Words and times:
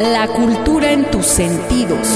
La 0.00 0.28
cultura 0.28 0.92
en 0.92 1.10
tus 1.10 1.26
sentidos. 1.26 2.08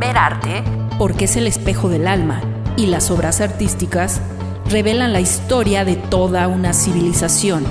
Ver 0.00 0.18
arte. 0.18 0.64
Porque 0.98 1.26
es 1.26 1.36
el 1.36 1.46
espejo 1.46 1.88
del 1.88 2.08
alma 2.08 2.40
y 2.76 2.86
las 2.86 3.12
obras 3.12 3.40
artísticas 3.40 4.20
revelan 4.68 5.12
la 5.12 5.20
historia 5.20 5.84
de 5.84 5.94
toda 5.94 6.48
una 6.48 6.72
civilización. 6.72 7.64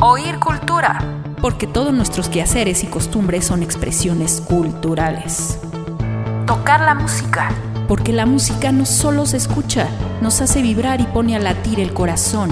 Oír 0.00 0.38
cultura. 0.38 1.22
Porque 1.42 1.66
todos 1.66 1.92
nuestros 1.92 2.30
quehaceres 2.30 2.84
y 2.84 2.86
costumbres 2.86 3.44
son 3.44 3.62
expresiones 3.62 4.40
culturales. 4.40 5.58
Tocar 6.46 6.80
la 6.80 6.94
música. 6.94 7.50
Porque 7.86 8.14
la 8.14 8.24
música 8.24 8.72
no 8.72 8.86
solo 8.86 9.26
se 9.26 9.36
escucha, 9.36 9.88
nos 10.22 10.40
hace 10.40 10.62
vibrar 10.62 11.02
y 11.02 11.04
pone 11.04 11.36
a 11.36 11.38
latir 11.38 11.80
el 11.80 11.92
corazón. 11.92 12.48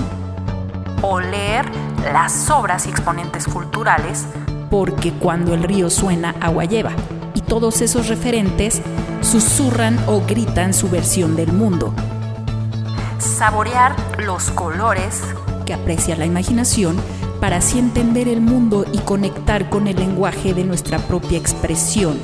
Oler 1.00 1.64
las 2.12 2.50
obras 2.50 2.86
y 2.86 2.90
exponentes 2.90 3.46
culturales 3.46 4.26
porque 4.70 5.12
cuando 5.12 5.54
el 5.54 5.62
río 5.62 5.90
suena, 5.90 6.34
agua 6.40 6.64
lleva, 6.64 6.92
y 7.34 7.40
todos 7.40 7.80
esos 7.80 8.08
referentes 8.08 8.80
susurran 9.22 9.98
o 10.06 10.22
gritan 10.26 10.74
su 10.74 10.88
versión 10.88 11.36
del 11.36 11.52
mundo. 11.52 11.92
Saborear 13.18 13.96
los 14.18 14.50
colores 14.50 15.22
que 15.64 15.74
aprecia 15.74 16.16
la 16.16 16.26
imaginación 16.26 16.96
para 17.40 17.56
así 17.56 17.78
entender 17.78 18.28
el 18.28 18.40
mundo 18.40 18.84
y 18.92 18.98
conectar 18.98 19.68
con 19.68 19.86
el 19.88 19.96
lenguaje 19.96 20.54
de 20.54 20.64
nuestra 20.64 20.98
propia 20.98 21.38
expresión. 21.38 22.18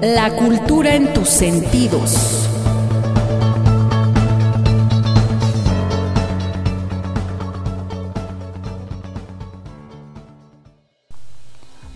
La 0.00 0.34
cultura 0.36 0.94
en 0.96 1.12
tus 1.14 1.28
sentidos. 1.28 2.53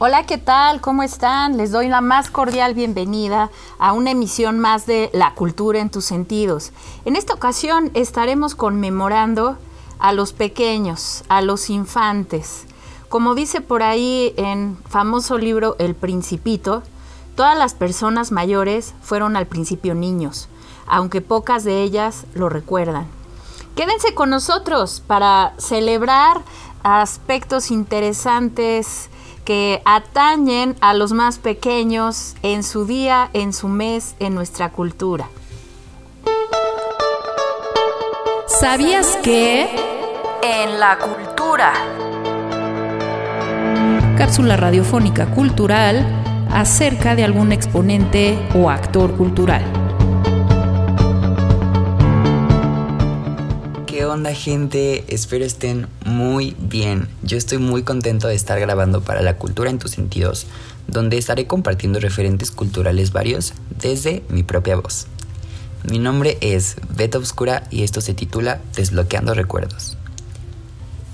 Hola, 0.01 0.27
¿qué 0.27 0.39
tal? 0.39 0.81
¿Cómo 0.81 1.03
están? 1.03 1.57
Les 1.57 1.73
doy 1.73 1.89
la 1.89 2.01
más 2.01 2.31
cordial 2.31 2.73
bienvenida 2.73 3.51
a 3.81 3.93
una 3.93 4.13
emisión 4.13 4.61
más 4.61 4.87
de 4.87 5.11
La 5.13 5.35
cultura 5.35 5.81
en 5.81 5.91
tus 5.91 6.05
sentidos. 6.05 6.71
En 7.05 7.17
esta 7.17 7.35
ocasión 7.35 7.91
estaremos 7.95 8.55
conmemorando 8.55 9.59
a 9.99 10.13
los 10.13 10.33
pequeños, 10.33 11.25
a 11.29 11.43
los 11.43 11.69
infantes. 11.69 12.67
Como 13.09 13.35
dice 13.35 13.61
por 13.61 13.83
ahí 13.83 14.35
en 14.37 14.79
famoso 14.89 15.37
libro 15.37 15.75
El 15.81 15.97
Principito, 15.97 16.85
todas 17.35 17.59
las 17.59 17.75
personas 17.75 18.31
mayores 18.31 18.95
fueron 19.03 19.37
al 19.37 19.49
principio 19.49 19.97
niños, 19.97 20.49
aunque 20.87 21.23
pocas 21.23 21.65
de 21.65 21.83
ellas 21.83 22.25
lo 22.35 22.49
recuerdan. 22.49 23.09
Quédense 23.75 24.15
con 24.15 24.31
nosotros 24.31 25.03
para 25.05 25.55
celebrar 25.59 26.43
aspectos 26.85 27.73
interesantes 27.73 29.11
que 29.49 29.81
atañen 29.87 30.77
a 30.83 30.93
los 30.93 31.13
más 31.13 31.39
pequeños 31.39 32.35
en 32.43 32.63
su 32.63 32.85
día, 32.85 33.31
en 33.33 33.55
su 33.55 33.69
mes, 33.69 34.15
en 34.19 34.35
nuestra 34.35 34.73
cultura. 34.73 35.31
¿Sabías 38.47 39.17
que? 39.23 39.71
En 40.43 40.79
la 40.79 40.99
cultura. 40.99 41.73
Cápsula 44.19 44.59
radiofónica 44.59 45.31
cultural 45.35 46.05
acerca 46.53 47.15
de 47.15 47.25
algún 47.25 47.51
exponente 47.51 48.39
o 48.55 48.69
actor 48.69 49.17
cultural. 49.17 49.88
Onda 54.11 54.35
gente? 54.35 55.05
Espero 55.09 55.45
estén 55.45 55.87
muy 56.05 56.57
bien. 56.59 57.09
Yo 57.23 57.37
estoy 57.37 57.59
muy 57.59 57.83
contento 57.83 58.29
de 58.29 58.35
estar 58.35 58.59
grabando 58.59 59.03
para 59.03 59.23
La 59.23 59.37
Cultura 59.37 59.71
en 59.71 59.79
tus 59.79 59.93
sentidos, 59.93 60.47
donde 60.87 61.19
estaré 61.19 61.47
compartiendo 61.47 62.01
referentes 62.01 62.51
culturales 62.51 63.13
varios 63.13 63.53
desde 63.81 64.23
mi 64.29 64.43
propia 64.43 64.77
voz. 64.77 65.07
Mi 65.89 65.99
nombre 65.99 66.39
es 66.41 66.77
Beta 66.89 67.19
Obscura 67.19 67.65
y 67.71 67.83
esto 67.83 68.01
se 68.01 68.15
titula 68.15 68.61
Desbloqueando 68.75 69.35
Recuerdos. 69.35 69.97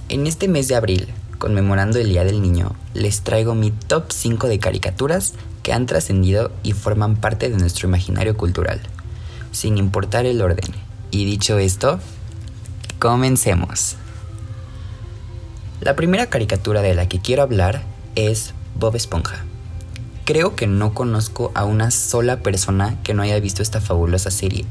En 0.09 0.27
este 0.27 0.49
mes 0.49 0.69
de 0.69 0.77
abril, 0.77 1.09
conmemorando 1.39 1.99
el 1.99 2.09
Día 2.09 2.25
del 2.25 2.41
Niño, 2.41 2.75
les 2.95 3.23
traigo 3.23 3.55
mi 3.55 3.71
top 3.71 4.13
5 4.13 4.49
de 4.49 4.59
caricaturas 4.59 5.35
que 5.63 5.73
han 5.73 5.87
trascendido 5.87 6.53
y 6.63 6.73
forman 6.73 7.17
parte 7.17 7.51
de 7.51 7.57
nuestro 7.57 7.89
imaginario 7.89 8.37
cultural, 8.37 8.81
sin 9.51 9.79
importar 9.79 10.27
el 10.27 10.41
orden. 10.43 10.75
Y 11.11 11.25
dicho 11.25 11.59
esto, 11.59 12.01
Comencemos. 13.05 13.97
La 15.83 15.95
primera 15.95 16.31
caricatura 16.31 16.81
de 16.81 16.95
la 16.95 17.07
que 17.07 17.21
quiero 17.21 17.43
hablar 17.43 17.83
es 18.15 18.55
Bob 18.77 18.97
Esponja. 18.97 19.45
Creo 20.25 20.57
que 20.57 20.67
no 20.67 20.95
conozco 20.95 21.53
a 21.55 21.67
una 21.67 21.91
sola 21.91 22.41
persona 22.41 22.99
que 23.03 23.13
no 23.13 23.21
haya 23.21 23.39
visto 23.41 23.61
esta 23.61 23.83
fabulosa 23.83 24.31
serie, 24.31 24.65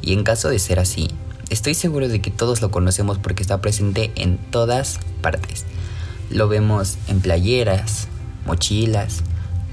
y 0.00 0.12
en 0.12 0.22
caso 0.22 0.48
de 0.48 0.60
ser 0.60 0.78
así, 0.78 1.08
estoy 1.50 1.74
seguro 1.74 2.06
de 2.06 2.20
que 2.20 2.30
todos 2.30 2.62
lo 2.62 2.70
conocemos 2.70 3.18
porque 3.18 3.42
está 3.42 3.60
presente 3.60 4.12
en 4.14 4.38
todas 4.38 5.00
partes. 5.20 5.64
Lo 6.30 6.46
vemos 6.46 6.98
en 7.08 7.20
playeras, 7.20 8.06
mochilas, 8.46 9.24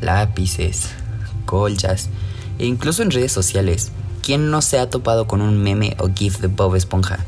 lápices, 0.01 0.89
colchas 1.45 2.09
e 2.57 2.65
incluso 2.65 3.03
en 3.03 3.11
redes 3.11 3.31
sociales. 3.31 3.91
¿Quién 4.23 4.49
no 4.49 4.63
se 4.63 4.79
ha 4.79 4.89
topado 4.89 5.27
con 5.27 5.43
un 5.43 5.61
meme 5.61 5.95
o 5.99 6.09
gif 6.11 6.39
de 6.39 6.47
Bob 6.47 6.73
Esponja? 6.73 7.19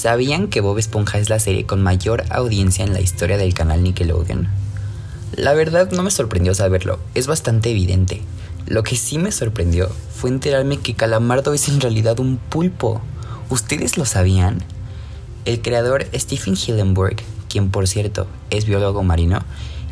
¿Sabían 0.00 0.48
que 0.48 0.62
Bob 0.62 0.78
Esponja 0.78 1.18
es 1.18 1.28
la 1.28 1.38
serie 1.38 1.66
con 1.66 1.82
mayor 1.82 2.24
audiencia 2.30 2.86
en 2.86 2.94
la 2.94 3.02
historia 3.02 3.36
del 3.36 3.52
canal 3.52 3.82
Nickelodeon? 3.82 4.48
La 5.36 5.52
verdad 5.52 5.90
no 5.90 6.02
me 6.02 6.10
sorprendió 6.10 6.54
saberlo, 6.54 6.98
es 7.14 7.26
bastante 7.26 7.70
evidente. 7.70 8.22
Lo 8.66 8.82
que 8.82 8.96
sí 8.96 9.18
me 9.18 9.30
sorprendió 9.30 9.90
fue 10.14 10.30
enterarme 10.30 10.78
que 10.78 10.94
Calamardo 10.94 11.52
es 11.52 11.68
en 11.68 11.82
realidad 11.82 12.18
un 12.18 12.38
pulpo. 12.38 13.02
¿Ustedes 13.50 13.98
lo 13.98 14.06
sabían? 14.06 14.64
El 15.44 15.60
creador 15.60 16.06
Stephen 16.14 16.54
Hillenburg, 16.56 17.16
quien 17.50 17.70
por 17.70 17.86
cierto 17.86 18.26
es 18.48 18.64
biólogo 18.64 19.02
marino, 19.02 19.42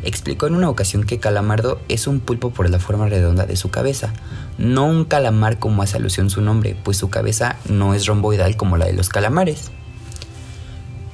explicó 0.01 0.47
en 0.47 0.55
una 0.55 0.71
ocasión 0.71 1.03
que 1.03 1.19
Calamardo 1.19 1.79
es 1.87 2.07
un 2.07 2.19
pulpo 2.19 2.49
por 2.49 2.67
la 2.71 2.79
forma 2.79 3.07
redonda 3.07 3.45
de 3.45 3.55
su 3.55 3.69
cabeza, 3.69 4.11
no 4.57 4.87
un 4.87 5.05
calamar 5.05 5.59
como 5.59 5.83
hace 5.83 5.97
alusión 5.97 6.31
su 6.31 6.41
nombre, 6.41 6.75
pues 6.83 6.97
su 6.97 7.11
cabeza 7.11 7.57
no 7.69 7.93
es 7.93 8.07
romboidal 8.07 8.57
como 8.57 8.75
la 8.75 8.87
de 8.87 8.93
los 8.93 9.09
calamares. 9.09 9.69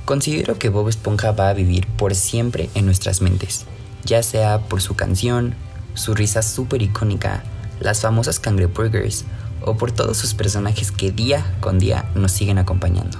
Considero 0.05 0.59
que 0.59 0.69
Bob 0.69 0.87
Esponja 0.87 1.31
va 1.31 1.49
a 1.49 1.53
vivir 1.53 1.87
por 1.87 2.13
siempre 2.13 2.69
en 2.75 2.85
nuestras 2.85 3.21
mentes, 3.21 3.65
ya 4.03 4.21
sea 4.21 4.59
por 4.59 4.79
su 4.79 4.95
canción, 4.95 5.55
su 5.95 6.13
risa 6.13 6.43
súper 6.43 6.83
icónica, 6.83 7.43
las 7.79 8.01
famosas 8.01 8.39
cangreburgers 8.39 9.25
o 9.61 9.77
por 9.77 9.91
todos 9.91 10.17
sus 10.17 10.35
personajes 10.35 10.91
que 10.91 11.11
día 11.11 11.55
con 11.59 11.79
día 11.79 12.05
nos 12.13 12.31
siguen 12.31 12.59
acompañando. 12.59 13.17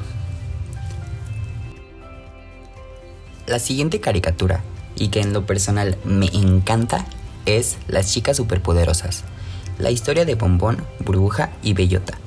La 3.48 3.58
siguiente 3.58 4.00
caricatura, 4.00 4.62
y 4.96 5.08
que 5.10 5.22
en 5.22 5.34
lo 5.34 5.46
personal 5.46 5.98
me 6.04 6.28
encanta, 6.28 7.06
es 7.48 7.78
Las 7.88 8.12
chicas 8.12 8.38
superpoderosas, 8.38 9.24
la 9.80 9.90
historia 9.90 10.24
de 10.26 10.36
Bombón, 10.36 10.84
Burbuja 11.00 11.52
y 11.64 11.74
Bellota. 11.74 12.18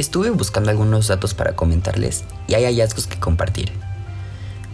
Estuve 0.00 0.30
buscando 0.30 0.70
algunos 0.70 1.08
datos 1.08 1.34
para 1.34 1.54
comentarles 1.54 2.24
y 2.48 2.54
hay 2.54 2.64
hallazgos 2.64 3.06
que 3.06 3.20
compartir. 3.20 3.70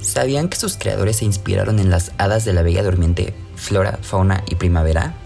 ¿Sabían 0.01 0.49
que 0.49 0.57
sus 0.57 0.77
creadores 0.77 1.17
se 1.17 1.25
inspiraron 1.25 1.81
en 1.81 1.91
las 1.91 2.13
hadas 2.17 2.45
de 2.45 2.53
la 2.53 2.63
Bella 2.63 2.85
Durmiente, 2.85 3.35
Flora, 3.57 3.99
Fauna 4.03 4.45
y 4.49 4.55
Primavera? 4.55 5.17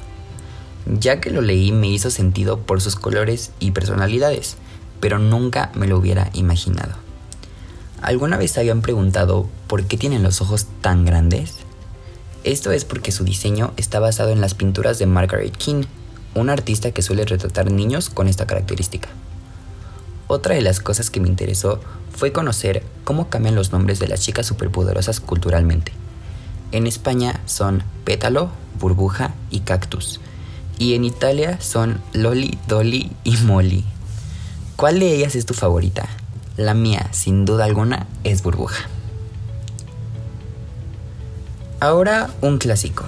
Ya 0.87 1.21
que 1.21 1.29
lo 1.29 1.43
leí 1.43 1.71
me 1.71 1.89
hizo 1.89 2.11
sentido 2.11 2.61
por 2.61 2.81
sus 2.81 2.97
colores 2.97 3.51
y 3.61 3.73
personalidades, 3.73 4.57
pero 5.01 5.19
nunca 5.19 5.71
me 5.75 5.87
lo 5.87 5.99
hubiera 5.99 6.31
imaginado. 6.33 6.95
¿Alguna 8.01 8.39
vez 8.39 8.57
habían 8.57 8.81
preguntado 8.81 9.51
por 9.67 9.85
qué 9.85 9.99
tienen 9.99 10.23
los 10.23 10.41
ojos 10.41 10.67
tan 10.81 11.05
grandes? 11.05 11.57
Esto 12.43 12.73
es 12.73 12.87
porque 12.87 13.13
su 13.13 13.25
diseño 13.25 13.75
está 13.77 14.01
basado 14.01 14.31
en 14.31 14.41
las 14.41 14.55
pinturas 14.55 14.99
de 14.99 15.05
Margaret 15.05 15.55
King, 15.55 15.83
una 16.35 16.55
artista 16.55 16.91
que 16.91 17.03
suele 17.03 17.27
retratar 17.27 17.71
niños 17.71 18.09
con 18.09 18.29
esta 18.29 18.47
característica. 18.47 19.11
Otra 20.33 20.55
de 20.55 20.61
las 20.61 20.79
cosas 20.79 21.11
que 21.11 21.19
me 21.19 21.27
interesó 21.27 21.81
fue 22.17 22.31
conocer 22.31 22.85
cómo 23.03 23.29
cambian 23.29 23.57
los 23.57 23.73
nombres 23.73 23.99
de 23.99 24.07
las 24.07 24.21
chicas 24.21 24.47
superpoderosas 24.47 25.19
culturalmente. 25.19 25.91
En 26.71 26.87
España 26.87 27.41
son 27.47 27.83
pétalo, 28.05 28.49
burbuja 28.79 29.35
y 29.51 29.63
cactus. 29.63 30.21
Y 30.79 30.95
en 30.95 31.05
Italia 31.05 31.61
son 31.61 32.01
Loli, 32.13 32.57
Dolly 32.69 33.11
y 33.25 33.39
Molly. 33.39 33.85
¿Cuál 34.77 35.01
de 35.01 35.17
ellas 35.17 35.35
es 35.35 35.47
tu 35.47 35.55
favorita? 35.55 36.09
La 36.57 36.75
mía, 36.75 37.09
sin 37.11 37.45
duda 37.45 37.65
alguna, 37.65 38.07
es 38.23 38.45
burbuja. 38.45 38.89
Ahora 41.81 42.31
un 42.41 42.59
clásico, 42.59 43.05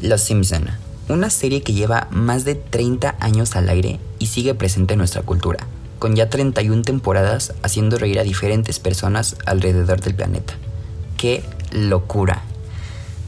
Los 0.00 0.22
Simpson, 0.22 0.70
una 1.10 1.28
serie 1.28 1.62
que 1.62 1.74
lleva 1.74 2.08
más 2.10 2.46
de 2.46 2.54
30 2.54 3.16
años 3.20 3.56
al 3.56 3.68
aire 3.68 4.00
y 4.18 4.28
sigue 4.28 4.54
presente 4.54 4.94
en 4.94 4.98
nuestra 5.00 5.20
cultura 5.20 5.66
con 6.02 6.16
ya 6.16 6.28
31 6.28 6.82
temporadas 6.82 7.54
haciendo 7.62 7.96
reír 7.96 8.18
a 8.18 8.24
diferentes 8.24 8.80
personas 8.80 9.36
alrededor 9.46 10.00
del 10.00 10.16
planeta. 10.16 10.54
¡Qué 11.16 11.44
locura! 11.70 12.42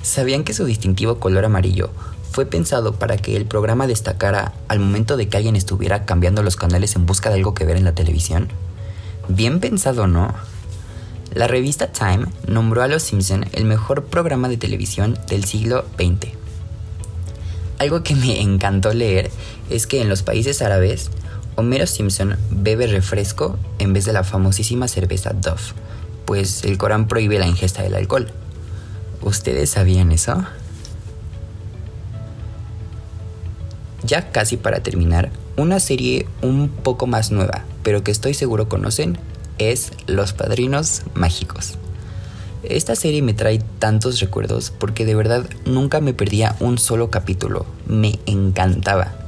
¿Sabían 0.02 0.42
que 0.42 0.54
su 0.54 0.64
distintivo 0.64 1.20
color 1.20 1.44
amarillo 1.44 1.90
fue 2.32 2.46
pensado 2.46 2.94
para 2.94 3.16
que 3.16 3.36
el 3.36 3.46
programa 3.46 3.86
destacara 3.86 4.54
al 4.66 4.80
momento 4.80 5.16
de 5.16 5.28
que 5.28 5.36
alguien 5.36 5.54
estuviera 5.54 6.04
cambiando 6.04 6.42
los 6.42 6.56
canales 6.56 6.96
en 6.96 7.06
busca 7.06 7.28
de 7.28 7.36
algo 7.36 7.54
que 7.54 7.64
ver 7.64 7.76
en 7.76 7.84
la 7.84 7.94
televisión? 7.94 8.48
Bien 9.28 9.60
pensado, 9.60 10.08
¿no? 10.08 10.34
La 11.32 11.46
revista 11.46 11.92
Time 11.92 12.26
nombró 12.48 12.82
a 12.82 12.88
Los 12.88 13.04
Simpson 13.04 13.46
el 13.52 13.66
mejor 13.66 14.06
programa 14.06 14.48
de 14.48 14.56
televisión 14.56 15.16
del 15.28 15.44
siglo 15.44 15.84
XX. 15.96 16.32
Algo 17.78 18.02
que 18.02 18.16
me 18.16 18.40
encantó 18.40 18.92
leer 18.92 19.30
es 19.70 19.86
que 19.86 20.02
en 20.02 20.08
los 20.08 20.24
países 20.24 20.60
árabes, 20.60 21.12
Homero 21.56 21.86
Simpson 21.86 22.36
bebe 22.50 22.86
refresco 22.86 23.58
en 23.78 23.92
vez 23.92 24.04
de 24.04 24.12
la 24.12 24.24
famosísima 24.24 24.88
cerveza 24.88 25.32
Dove, 25.32 25.60
pues 26.24 26.64
el 26.64 26.78
Corán 26.78 27.06
prohíbe 27.06 27.38
la 27.38 27.46
ingesta 27.46 27.82
del 27.82 27.94
alcohol. 27.94 28.32
¿Ustedes 29.22 29.70
sabían 29.70 30.10
eso? 30.10 30.44
Ya 34.02 34.32
casi 34.32 34.56
para 34.56 34.82
terminar, 34.82 35.30
una 35.56 35.80
serie 35.80 36.26
un 36.42 36.68
poco 36.68 37.06
más 37.06 37.30
nueva, 37.30 37.64
pero 37.82 38.02
que 38.02 38.10
estoy 38.10 38.34
seguro 38.34 38.68
conocen, 38.68 39.18
es 39.58 39.92
Los 40.06 40.32
Padrinos 40.32 41.02
Mágicos. 41.14 41.78
Esta 42.64 42.96
serie 42.96 43.22
me 43.22 43.34
trae 43.34 43.60
tantos 43.78 44.20
recuerdos 44.20 44.70
porque 44.70 45.04
de 45.04 45.14
verdad 45.14 45.46
nunca 45.64 46.00
me 46.00 46.14
perdía 46.14 46.56
un 46.60 46.78
solo 46.78 47.10
capítulo, 47.10 47.64
me 47.86 48.18
encantaba. 48.26 49.23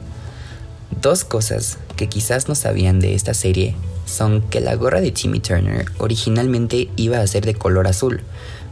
Dos 0.90 1.24
cosas 1.24 1.78
que 1.96 2.08
quizás 2.08 2.48
no 2.48 2.54
sabían 2.54 3.00
de 3.00 3.14
esta 3.14 3.34
serie 3.34 3.74
son 4.06 4.40
que 4.42 4.60
la 4.60 4.74
gorra 4.76 5.00
de 5.00 5.10
Timmy 5.10 5.40
Turner 5.40 5.86
originalmente 5.98 6.88
iba 6.96 7.18
a 7.18 7.26
ser 7.26 7.44
de 7.44 7.54
color 7.54 7.86
azul, 7.86 8.22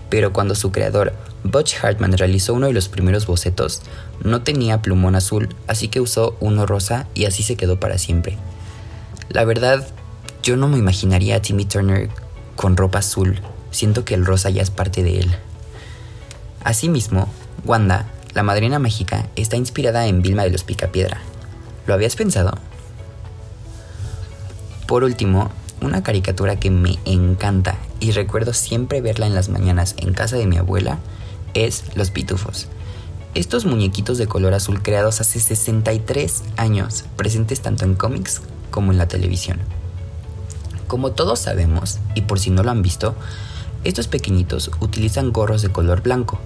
pero 0.08 0.32
cuando 0.32 0.54
su 0.54 0.70
creador, 0.70 1.12
Butch 1.42 1.74
Hartman, 1.82 2.12
realizó 2.12 2.54
uno 2.54 2.68
de 2.68 2.72
los 2.72 2.88
primeros 2.88 3.26
bocetos, 3.26 3.82
no 4.22 4.42
tenía 4.42 4.80
plumón 4.80 5.16
azul, 5.16 5.48
así 5.66 5.88
que 5.88 6.00
usó 6.00 6.36
uno 6.40 6.66
rosa 6.66 7.08
y 7.14 7.24
así 7.24 7.42
se 7.42 7.56
quedó 7.56 7.80
para 7.80 7.98
siempre. 7.98 8.38
La 9.28 9.44
verdad, 9.44 9.86
yo 10.42 10.56
no 10.56 10.68
me 10.68 10.78
imaginaría 10.78 11.36
a 11.36 11.42
Timmy 11.42 11.64
Turner 11.64 12.10
con 12.54 12.76
ropa 12.76 13.00
azul, 13.00 13.40
siento 13.72 14.04
que 14.04 14.14
el 14.14 14.24
rosa 14.24 14.50
ya 14.50 14.62
es 14.62 14.70
parte 14.70 15.02
de 15.02 15.18
él. 15.18 15.34
Asimismo, 16.62 17.28
Wanda, 17.64 18.06
la 18.34 18.42
madrina 18.42 18.78
mágica, 18.78 19.28
está 19.36 19.56
inspirada 19.56 20.06
en 20.06 20.22
Vilma 20.22 20.44
de 20.44 20.50
los 20.50 20.64
Picapiedra. 20.64 21.20
¿Lo 21.86 21.94
habías 21.94 22.16
pensado? 22.16 22.52
Por 24.86 25.04
último, 25.04 25.50
una 25.82 26.02
caricatura 26.02 26.56
que 26.56 26.70
me 26.70 26.98
encanta 27.04 27.76
y 28.00 28.12
recuerdo 28.12 28.54
siempre 28.54 29.02
verla 29.02 29.26
en 29.26 29.34
las 29.34 29.48
mañanas 29.48 29.94
en 29.98 30.14
casa 30.14 30.36
de 30.36 30.46
mi 30.46 30.56
abuela 30.56 30.98
es 31.52 31.84
Los 31.94 32.10
Pitufos. 32.10 32.68
Estos 33.34 33.66
muñequitos 33.66 34.16
de 34.16 34.26
color 34.26 34.54
azul 34.54 34.82
creados 34.82 35.20
hace 35.20 35.40
63 35.40 36.42
años, 36.56 37.04
presentes 37.16 37.60
tanto 37.60 37.84
en 37.84 37.94
cómics 37.94 38.40
como 38.70 38.92
en 38.92 38.98
la 38.98 39.08
televisión. 39.08 39.58
Como 40.86 41.12
todos 41.12 41.40
sabemos, 41.40 41.98
y 42.14 42.22
por 42.22 42.38
si 42.38 42.50
no 42.50 42.62
lo 42.62 42.70
han 42.70 42.82
visto, 42.82 43.14
estos 43.82 44.08
pequeñitos 44.08 44.70
utilizan 44.80 45.32
gorros 45.32 45.62
de 45.62 45.70
color 45.70 46.02
blanco, 46.02 46.38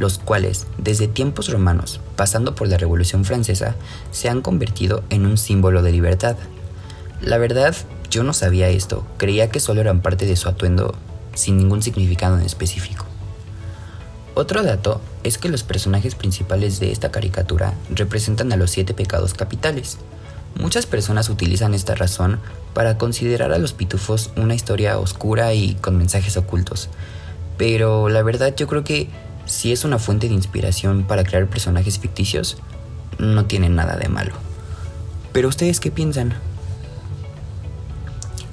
los 0.00 0.18
cuales, 0.18 0.66
desde 0.78 1.08
tiempos 1.08 1.50
romanos, 1.50 2.00
pasando 2.16 2.54
por 2.54 2.66
la 2.66 2.78
Revolución 2.78 3.26
Francesa, 3.26 3.76
se 4.10 4.30
han 4.30 4.40
convertido 4.40 5.04
en 5.10 5.26
un 5.26 5.36
símbolo 5.36 5.82
de 5.82 5.92
libertad. 5.92 6.36
La 7.20 7.36
verdad, 7.36 7.76
yo 8.10 8.24
no 8.24 8.32
sabía 8.32 8.70
esto, 8.70 9.06
creía 9.18 9.50
que 9.50 9.60
solo 9.60 9.82
eran 9.82 10.00
parte 10.00 10.24
de 10.24 10.36
su 10.36 10.48
atuendo 10.48 10.94
sin 11.34 11.58
ningún 11.58 11.82
significado 11.82 12.38
en 12.38 12.46
específico. 12.46 13.04
Otro 14.34 14.62
dato 14.62 15.02
es 15.22 15.36
que 15.36 15.50
los 15.50 15.64
personajes 15.64 16.14
principales 16.14 16.80
de 16.80 16.92
esta 16.92 17.10
caricatura 17.10 17.74
representan 17.90 18.50
a 18.54 18.56
los 18.56 18.70
siete 18.70 18.94
pecados 18.94 19.34
capitales. 19.34 19.98
Muchas 20.58 20.86
personas 20.86 21.28
utilizan 21.28 21.74
esta 21.74 21.94
razón 21.94 22.40
para 22.72 22.96
considerar 22.96 23.52
a 23.52 23.58
los 23.58 23.74
pitufos 23.74 24.30
una 24.36 24.54
historia 24.54 24.98
oscura 24.98 25.52
y 25.52 25.74
con 25.74 25.98
mensajes 25.98 26.38
ocultos. 26.38 26.88
Pero 27.58 28.08
la 28.08 28.22
verdad 28.22 28.54
yo 28.56 28.66
creo 28.66 28.82
que 28.82 29.10
si 29.50 29.72
es 29.72 29.84
una 29.84 29.98
fuente 29.98 30.28
de 30.28 30.34
inspiración 30.34 31.02
para 31.02 31.24
crear 31.24 31.48
personajes 31.48 31.98
ficticios, 31.98 32.56
no 33.18 33.46
tiene 33.46 33.68
nada 33.68 33.96
de 33.96 34.08
malo. 34.08 34.32
Pero 35.32 35.48
ustedes 35.48 35.80
qué 35.80 35.90
piensan? 35.90 36.34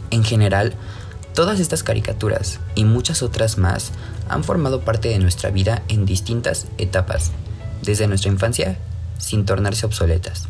En 0.10 0.24
general, 0.24 0.74
todas 1.36 1.60
estas 1.60 1.84
caricaturas 1.84 2.60
y 2.74 2.84
muchas 2.84 3.22
otras 3.22 3.60
más 3.60 3.92
han 4.28 4.44
formado 4.44 4.82
parte 4.82 5.10
de 5.10 5.20
nuestra 5.20 5.52
vida 5.52 5.84
en 5.88 6.08
distintas 6.08 6.66
etapas, 6.80 7.32
desde 7.84 8.08
nuestra 8.08 8.32
infancia 8.32 8.80
sin 9.20 9.46
tornarse 9.46 9.86
obsoletas. 9.86 10.48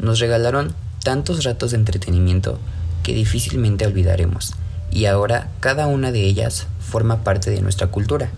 Nos 0.00 0.18
regalaron 0.18 0.74
tantos 1.04 1.44
ratos 1.44 1.70
de 1.70 1.76
entretenimiento 1.76 2.58
que 3.04 3.14
difícilmente 3.14 3.86
olvidaremos, 3.86 4.54
y 4.90 5.04
ahora 5.04 5.50
cada 5.60 5.86
una 5.86 6.10
de 6.10 6.24
ellas 6.24 6.66
forma 6.80 7.22
parte 7.22 7.52
de 7.52 7.60
nuestra 7.60 7.86
cultura. 7.86 8.32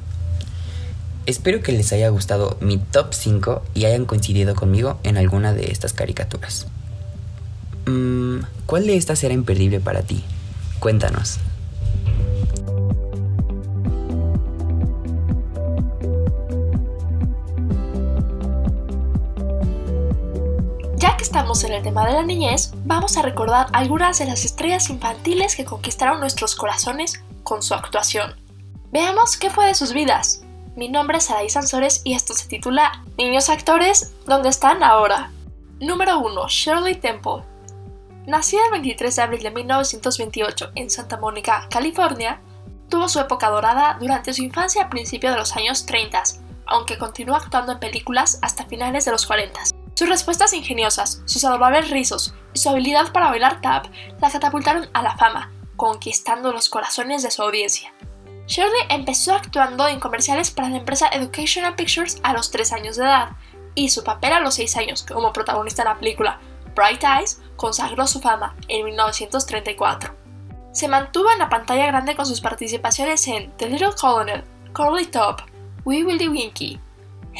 Espero 1.31 1.63
que 1.63 1.71
les 1.71 1.93
haya 1.93 2.09
gustado 2.09 2.57
mi 2.61 2.79
top 2.79 3.15
5 3.15 3.63
y 3.73 3.85
hayan 3.85 4.05
coincidido 4.05 4.57
conmigo 4.57 4.99
en 5.05 5.17
alguna 5.17 5.53
de 5.53 5.71
estas 5.71 5.93
caricaturas. 5.93 6.67
Mm, 7.87 8.41
¿Cuál 8.67 8.89
de 8.89 8.97
estas 8.97 9.23
era 9.23 9.33
imperdible 9.33 9.79
para 9.79 10.03
ti? 10.03 10.25
Cuéntanos. 10.81 11.39
Ya 20.97 21.17
que 21.17 21.23
estamos 21.23 21.63
en 21.63 21.75
el 21.75 21.85
tema 21.85 22.09
de 22.09 22.15
la 22.15 22.25
niñez, 22.25 22.73
vamos 22.85 23.17
a 23.17 23.23
recordar 23.23 23.69
algunas 23.73 24.19
de 24.19 24.25
las 24.25 24.45
estrellas 24.45 24.91
infantiles 24.91 25.55
que 25.55 25.65
conquistaron 25.65 26.19
nuestros 26.19 26.57
corazones 26.57 27.23
con 27.45 27.63
su 27.63 27.75
actuación. 27.75 28.35
Veamos 28.91 29.37
qué 29.37 29.49
fue 29.49 29.67
de 29.67 29.77
sus 29.77 29.93
vidas. 29.93 30.40
Mi 30.81 30.89
nombre 30.89 31.19
es 31.19 31.31
Araí 31.31 31.51
Sansores 31.51 32.01
y 32.05 32.15
esto 32.15 32.33
se 32.33 32.49
titula 32.49 33.05
Niños 33.19 33.51
actores, 33.51 34.15
¿dónde 34.25 34.49
están 34.49 34.83
ahora? 34.83 35.31
Número 35.79 36.19
1. 36.21 36.49
Shirley 36.49 36.95
Temple. 36.95 37.45
Nacida 38.27 38.65
el 38.65 38.71
23 38.71 39.15
de 39.15 39.21
abril 39.23 39.43
de 39.43 39.51
1928 39.51 40.71
en 40.77 40.89
Santa 40.89 41.19
Mónica, 41.19 41.69
California, 41.71 42.41
tuvo 42.89 43.11
su 43.11 43.21
época 43.21 43.51
dorada 43.51 43.99
durante 44.01 44.33
su 44.33 44.43
infancia 44.43 44.85
a 44.85 44.89
principios 44.89 45.35
de 45.35 45.41
los 45.41 45.55
años 45.55 45.85
30, 45.85 46.23
aunque 46.65 46.97
continuó 46.97 47.37
actuando 47.37 47.73
en 47.73 47.79
películas 47.79 48.39
hasta 48.41 48.65
finales 48.65 49.05
de 49.05 49.11
los 49.11 49.27
40. 49.27 49.61
Sus 49.93 50.09
respuestas 50.09 50.55
ingeniosas, 50.55 51.21
sus 51.27 51.45
adorables 51.45 51.91
rizos 51.91 52.35
y 52.55 52.59
su 52.59 52.71
habilidad 52.71 53.13
para 53.13 53.29
bailar 53.29 53.61
tap 53.61 53.85
la 54.19 54.31
catapultaron 54.31 54.89
a 54.95 55.03
la 55.03 55.15
fama, 55.19 55.53
conquistando 55.77 56.55
los 56.55 56.71
corazones 56.71 57.23
de 57.23 57.31
su 57.31 57.43
audiencia. 57.43 57.93
Shirley 58.51 58.83
empezó 58.89 59.33
actuando 59.33 59.87
en 59.87 60.01
comerciales 60.01 60.51
para 60.51 60.69
la 60.69 60.79
empresa 60.79 61.09
Educational 61.13 61.77
Pictures 61.77 62.19
a 62.25 62.33
los 62.33 62.51
3 62.51 62.73
años 62.73 62.97
de 62.97 63.05
edad, 63.05 63.29
y 63.77 63.91
su 63.91 64.03
papel 64.03 64.33
a 64.33 64.41
los 64.41 64.55
6 64.55 64.77
años 64.77 65.07
como 65.09 65.33
protagonista 65.33 65.83
en 65.83 65.89
la 65.89 65.99
película 65.99 66.41
Bright 66.75 67.05
Eyes 67.05 67.41
consagró 67.55 68.09
su 68.09 68.21
fama 68.21 68.57
en 68.67 68.87
1934. 68.87 70.17
Se 70.73 70.89
mantuvo 70.89 71.31
en 71.31 71.39
la 71.39 71.49
pantalla 71.49 71.87
grande 71.87 72.17
con 72.17 72.27
sus 72.27 72.41
participaciones 72.41 73.29
en 73.29 73.57
The 73.57 73.69
Little 73.69 73.93
Colonel, 73.93 74.43
Curly 74.73 75.07
Top, 75.07 75.43
Wee 75.85 76.03
Willie 76.03 76.29
Winky, 76.29 76.81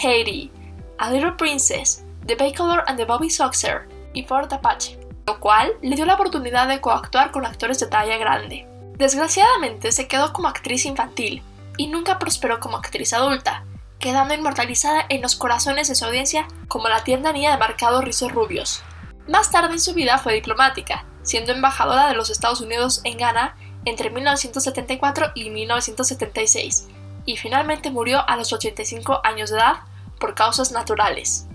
Haiti, 0.01 0.53
A 0.99 1.11
Little 1.11 1.33
Princess, 1.33 2.05
The 2.27 2.37
Bacolor 2.37 2.85
and 2.87 2.97
the 2.97 3.05
Bobby 3.05 3.31
Soxer 3.31 3.89
y 4.15 4.23
Fort 4.23 4.53
Apache, 4.53 5.01
lo 5.27 5.41
cual 5.41 5.73
le 5.83 5.97
dio 5.97 6.07
la 6.07 6.15
oportunidad 6.15 6.69
de 6.69 6.81
coactuar 6.81 7.33
con 7.33 7.45
actores 7.45 7.81
de 7.81 7.89
talla 7.89 8.17
grande. 8.17 8.69
Desgraciadamente 9.01 9.93
se 9.93 10.07
quedó 10.09 10.35
como 10.35 10.49
actriz 10.49 10.85
infantil 10.85 11.43
y 11.79 11.87
nunca 11.87 12.19
prosperó 12.19 12.61
como 12.61 12.77
actriz 12.77 13.15
adulta, 13.15 13.65
quedando 13.99 14.35
inmortalizada 14.35 15.07
en 15.09 15.23
los 15.23 15.37
corazones 15.37 15.89
de 15.89 15.95
su 15.95 16.05
audiencia 16.05 16.47
como 16.69 16.87
la 16.87 17.03
tierna 17.03 17.33
niña 17.33 17.53
de 17.53 17.57
marcados 17.57 18.05
rizos 18.05 18.31
rubios. 18.31 18.83
Más 19.27 19.51
tarde 19.51 19.73
en 19.73 19.81
su 19.81 19.95
vida 19.95 20.19
fue 20.19 20.35
diplomática, 20.35 21.07
siendo 21.23 21.53
embajadora 21.53 22.09
de 22.09 22.15
los 22.15 22.29
Estados 22.29 22.61
Unidos 22.61 23.01
en 23.05 23.17
Ghana 23.17 23.57
entre 23.87 24.11
1974 24.11 25.33
y 25.35 25.49
1976, 25.49 26.89
y 27.25 27.39
finalmente 27.39 27.91
murió 27.91 28.29
a 28.29 28.37
los 28.37 28.53
85 28.53 29.23
años 29.25 29.49
de 29.49 29.57
edad 29.57 29.77
por 30.19 30.35
causas 30.35 30.73
naturales. 30.73 31.47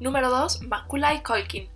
Número 0.00 0.30
2. 0.30 0.62
Macaulay 0.62 1.22
Culkin. 1.22 1.75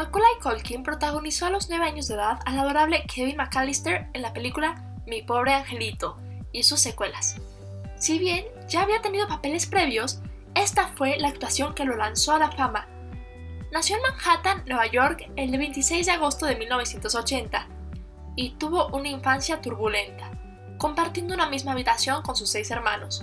Macaulay 0.00 0.38
Culkin 0.42 0.82
protagonizó 0.82 1.44
a 1.44 1.50
los 1.50 1.68
9 1.68 1.84
años 1.84 2.08
de 2.08 2.14
edad 2.14 2.40
al 2.46 2.58
adorable 2.58 3.04
Kevin 3.06 3.36
McAllister 3.36 4.08
en 4.14 4.22
la 4.22 4.32
película 4.32 4.82
Mi 5.06 5.20
pobre 5.20 5.52
angelito 5.52 6.16
y 6.52 6.62
sus 6.62 6.80
secuelas. 6.80 7.36
Si 7.96 8.18
bien 8.18 8.46
ya 8.66 8.80
había 8.80 9.02
tenido 9.02 9.28
papeles 9.28 9.66
previos, 9.66 10.22
esta 10.54 10.88
fue 10.96 11.18
la 11.18 11.28
actuación 11.28 11.74
que 11.74 11.84
lo 11.84 11.96
lanzó 11.96 12.32
a 12.32 12.38
la 12.38 12.50
fama. 12.50 12.88
Nació 13.72 13.96
en 13.96 14.02
Manhattan, 14.02 14.64
Nueva 14.66 14.86
York, 14.86 15.30
el 15.36 15.50
26 15.50 16.06
de 16.06 16.12
agosto 16.12 16.46
de 16.46 16.56
1980 16.56 17.68
y 18.36 18.52
tuvo 18.52 18.86
una 18.96 19.10
infancia 19.10 19.60
turbulenta, 19.60 20.30
compartiendo 20.78 21.34
una 21.34 21.50
misma 21.50 21.72
habitación 21.72 22.22
con 22.22 22.36
sus 22.36 22.48
seis 22.48 22.70
hermanos, 22.70 23.20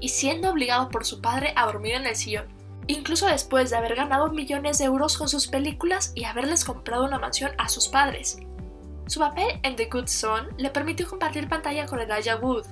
y 0.00 0.08
siendo 0.08 0.50
obligado 0.50 0.88
por 0.88 1.06
su 1.06 1.20
padre 1.20 1.52
a 1.54 1.66
dormir 1.66 1.94
en 1.94 2.06
el 2.08 2.16
sillón. 2.16 2.55
Incluso 2.88 3.26
después 3.26 3.70
de 3.70 3.76
haber 3.76 3.96
ganado 3.96 4.30
millones 4.30 4.78
de 4.78 4.84
euros 4.84 5.16
con 5.18 5.28
sus 5.28 5.48
películas 5.48 6.12
y 6.14 6.24
haberles 6.24 6.64
comprado 6.64 7.04
una 7.04 7.18
mansión 7.18 7.52
a 7.58 7.68
sus 7.68 7.88
padres. 7.88 8.38
Su 9.06 9.20
papel 9.20 9.60
en 9.62 9.76
The 9.76 9.86
Good 9.86 10.06
Son 10.06 10.48
le 10.56 10.70
permitió 10.70 11.08
compartir 11.08 11.48
pantalla 11.48 11.86
con 11.86 12.00
Elijah 12.00 12.36
Wood, 12.36 12.66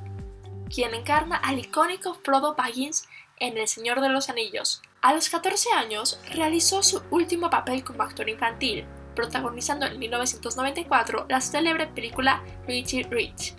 quien 0.73 0.95
encarna 0.95 1.37
al 1.37 1.59
icónico 1.59 2.15
Frodo 2.15 2.55
Baggins 2.55 3.07
en 3.39 3.59
El 3.59 3.69
Señor 3.69 4.01
de 4.01 4.09
los 4.09 4.29
Anillos. 4.29 4.83
A 5.03 5.15
los 5.15 5.29
14 5.29 5.73
años 5.73 6.21
realizó 6.33 6.83
su 6.83 7.03
último 7.11 7.51
papel 7.51 7.85
como 7.85 8.03
actor 8.03 8.29
infantil, 8.29 8.87
protagonizando 9.15 9.87
en 9.87 9.99
1994 9.99 11.27
la 11.29 11.41
célebre 11.41 11.87
película 11.89 12.43
Richie 12.67 13.05
Rich. 13.05 13.55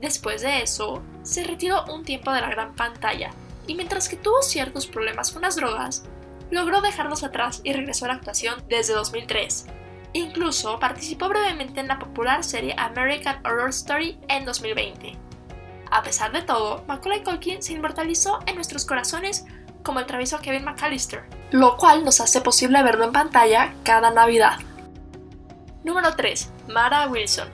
Después 0.00 0.42
de 0.42 0.62
eso, 0.62 1.02
se 1.22 1.44
retiró 1.44 1.84
un 1.86 2.04
tiempo 2.04 2.32
de 2.32 2.40
la 2.40 2.50
gran 2.50 2.74
pantalla 2.74 3.30
y 3.66 3.74
mientras 3.74 4.08
que 4.08 4.16
tuvo 4.16 4.42
ciertos 4.42 4.86
problemas 4.86 5.32
con 5.32 5.42
las 5.42 5.56
drogas, 5.56 6.04
logró 6.50 6.80
dejarlos 6.80 7.24
atrás 7.24 7.60
y 7.64 7.72
regresó 7.72 8.04
a 8.04 8.08
la 8.08 8.14
actuación 8.14 8.62
desde 8.68 8.94
2003. 8.94 9.66
Incluso 10.12 10.78
participó 10.78 11.28
brevemente 11.28 11.80
en 11.80 11.88
la 11.88 11.98
popular 11.98 12.44
serie 12.44 12.74
American 12.78 13.44
Horror 13.44 13.70
Story 13.70 14.18
en 14.28 14.44
2020. 14.44 15.18
A 15.90 16.02
pesar 16.02 16.32
de 16.32 16.42
todo, 16.42 16.84
Macaulay 16.88 17.22
Culkin 17.22 17.62
se 17.62 17.74
inmortalizó 17.74 18.40
en 18.46 18.54
nuestros 18.54 18.84
corazones 18.84 19.44
como 19.82 20.00
el 20.00 20.06
travieso 20.06 20.38
Kevin 20.40 20.64
McAllister, 20.64 21.24
lo 21.50 21.76
cual 21.76 22.04
nos 22.04 22.20
hace 22.20 22.40
posible 22.40 22.82
verlo 22.82 23.04
en 23.04 23.12
pantalla 23.12 23.74
cada 23.84 24.10
Navidad. 24.10 24.58
Número 25.84 26.16
3. 26.16 26.52
Mara 26.68 27.06
Wilson. 27.06 27.48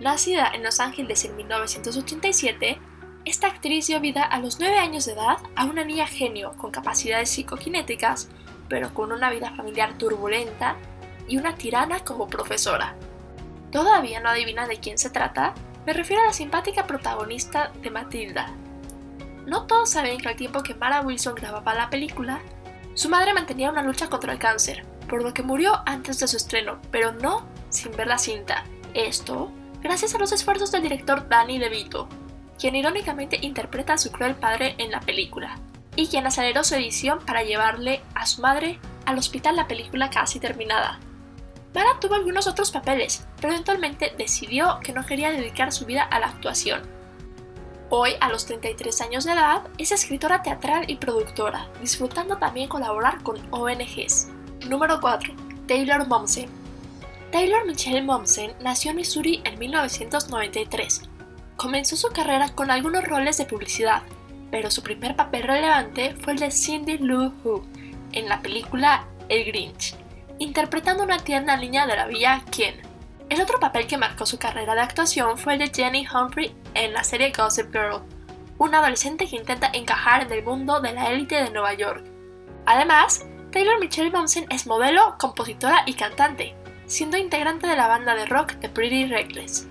Nacida 0.00 0.50
en 0.52 0.62
Los 0.62 0.80
Ángeles 0.80 1.24
en 1.24 1.36
1987, 1.36 2.78
esta 3.26 3.48
actriz 3.48 3.88
dio 3.88 4.00
vida 4.00 4.22
a 4.22 4.38
los 4.38 4.60
9 4.60 4.78
años 4.78 5.04
de 5.04 5.12
edad 5.12 5.38
a 5.56 5.64
una 5.64 5.84
niña 5.84 6.06
genio 6.06 6.52
con 6.52 6.70
capacidades 6.70 7.28
psicoquinéticas, 7.28 8.28
pero 8.68 8.94
con 8.94 9.10
una 9.10 9.30
vida 9.30 9.50
familiar 9.50 9.98
turbulenta 9.98 10.76
y 11.26 11.36
una 11.36 11.56
tirana 11.56 12.04
como 12.04 12.28
profesora. 12.28 12.94
¿Todavía 13.72 14.20
no 14.20 14.28
adivina 14.28 14.68
de 14.68 14.78
quién 14.78 14.96
se 14.96 15.10
trata? 15.10 15.54
Me 15.84 15.92
refiero 15.92 16.22
a 16.22 16.26
la 16.26 16.32
simpática 16.32 16.86
protagonista 16.86 17.72
de 17.82 17.90
Matilda. 17.90 18.52
No 19.44 19.66
todos 19.66 19.90
saben 19.90 20.18
que 20.18 20.28
al 20.28 20.36
tiempo 20.36 20.62
que 20.62 20.76
Mara 20.76 21.00
Wilson 21.00 21.34
grababa 21.34 21.74
la 21.74 21.90
película, 21.90 22.40
su 22.94 23.08
madre 23.08 23.34
mantenía 23.34 23.72
una 23.72 23.82
lucha 23.82 24.08
contra 24.08 24.34
el 24.34 24.38
cáncer, 24.38 24.86
por 25.08 25.24
lo 25.24 25.34
que 25.34 25.42
murió 25.42 25.82
antes 25.84 26.20
de 26.20 26.28
su 26.28 26.36
estreno, 26.36 26.78
pero 26.92 27.10
no 27.10 27.44
sin 27.70 27.90
ver 27.90 28.06
la 28.06 28.18
cinta. 28.18 28.62
Esto 28.94 29.50
gracias 29.82 30.14
a 30.14 30.18
los 30.18 30.30
esfuerzos 30.30 30.70
del 30.70 30.82
director 30.82 31.28
Danny 31.28 31.58
DeVito, 31.58 32.08
quien 32.58 32.74
irónicamente 32.74 33.38
interpreta 33.42 33.94
a 33.94 33.98
su 33.98 34.10
cruel 34.10 34.34
padre 34.34 34.74
en 34.78 34.90
la 34.90 35.00
película, 35.00 35.58
y 35.94 36.08
quien 36.08 36.26
aceleró 36.26 36.64
su 36.64 36.74
edición 36.74 37.18
para 37.20 37.42
llevarle 37.42 38.02
a 38.14 38.26
su 38.26 38.42
madre 38.42 38.78
al 39.04 39.18
hospital 39.18 39.56
la 39.56 39.68
película 39.68 40.10
casi 40.10 40.40
terminada. 40.40 41.00
Mara 41.74 42.00
tuvo 42.00 42.14
algunos 42.14 42.46
otros 42.46 42.70
papeles, 42.70 43.26
pero 43.40 43.52
eventualmente 43.52 44.14
decidió 44.16 44.80
que 44.82 44.92
no 44.92 45.04
quería 45.04 45.30
dedicar 45.30 45.72
su 45.72 45.84
vida 45.84 46.02
a 46.02 46.18
la 46.18 46.28
actuación. 46.28 46.82
Hoy, 47.90 48.12
a 48.20 48.30
los 48.30 48.46
33 48.46 49.00
años 49.02 49.24
de 49.24 49.32
edad, 49.32 49.62
es 49.78 49.92
escritora 49.92 50.42
teatral 50.42 50.90
y 50.90 50.96
productora, 50.96 51.68
disfrutando 51.80 52.38
también 52.38 52.68
colaborar 52.68 53.22
con 53.22 53.36
ONGs. 53.52 54.28
Número 54.68 55.00
4. 55.00 55.34
Taylor 55.68 56.06
Momsen. 56.08 56.48
Taylor 57.30 57.66
Michelle 57.66 58.02
Momsen 58.02 58.54
nació 58.60 58.90
en 58.90 58.96
Missouri 58.96 59.42
en 59.44 59.58
1993. 59.58 61.02
Comenzó 61.56 61.96
su 61.96 62.08
carrera 62.08 62.50
con 62.50 62.70
algunos 62.70 63.04
roles 63.04 63.38
de 63.38 63.46
publicidad, 63.46 64.02
pero 64.50 64.70
su 64.70 64.82
primer 64.82 65.16
papel 65.16 65.42
relevante 65.44 66.14
fue 66.14 66.34
el 66.34 66.38
de 66.38 66.50
Cindy 66.50 66.98
Lou 66.98 67.32
Who 67.42 67.66
en 68.12 68.28
la 68.28 68.40
película 68.40 69.06
El 69.28 69.44
Grinch 69.44 69.96
interpretando 70.38 71.02
una 71.02 71.18
tierna 71.18 71.56
niña 71.56 71.86
de 71.86 71.96
la 71.96 72.06
villa 72.06 72.42
Ken. 72.50 72.80
El 73.28 73.40
otro 73.40 73.58
papel 73.58 73.86
que 73.86 73.98
marcó 73.98 74.26
su 74.26 74.38
carrera 74.38 74.74
de 74.74 74.82
actuación 74.82 75.38
fue 75.38 75.54
el 75.54 75.60
de 75.60 75.72
Jenny 75.74 76.06
Humphrey 76.06 76.54
en 76.74 76.92
la 76.92 77.02
serie 77.02 77.32
Gossip 77.36 77.72
Girl, 77.72 78.02
una 78.58 78.78
adolescente 78.78 79.26
que 79.26 79.36
intenta 79.36 79.70
encajar 79.72 80.22
en 80.22 80.32
el 80.32 80.44
mundo 80.44 80.80
de 80.80 80.92
la 80.92 81.10
élite 81.10 81.36
de 81.36 81.50
Nueva 81.50 81.74
York. 81.74 82.04
Además, 82.66 83.26
Taylor 83.50 83.80
Michelle 83.80 84.10
Momsen 84.10 84.46
es 84.50 84.66
modelo, 84.66 85.16
compositora 85.18 85.82
y 85.86 85.94
cantante, 85.94 86.54
siendo 86.86 87.16
integrante 87.16 87.66
de 87.66 87.76
la 87.76 87.88
banda 87.88 88.14
de 88.14 88.26
rock 88.26 88.54
The 88.60 88.68
Pretty 88.68 89.06
Reckless. 89.06 89.66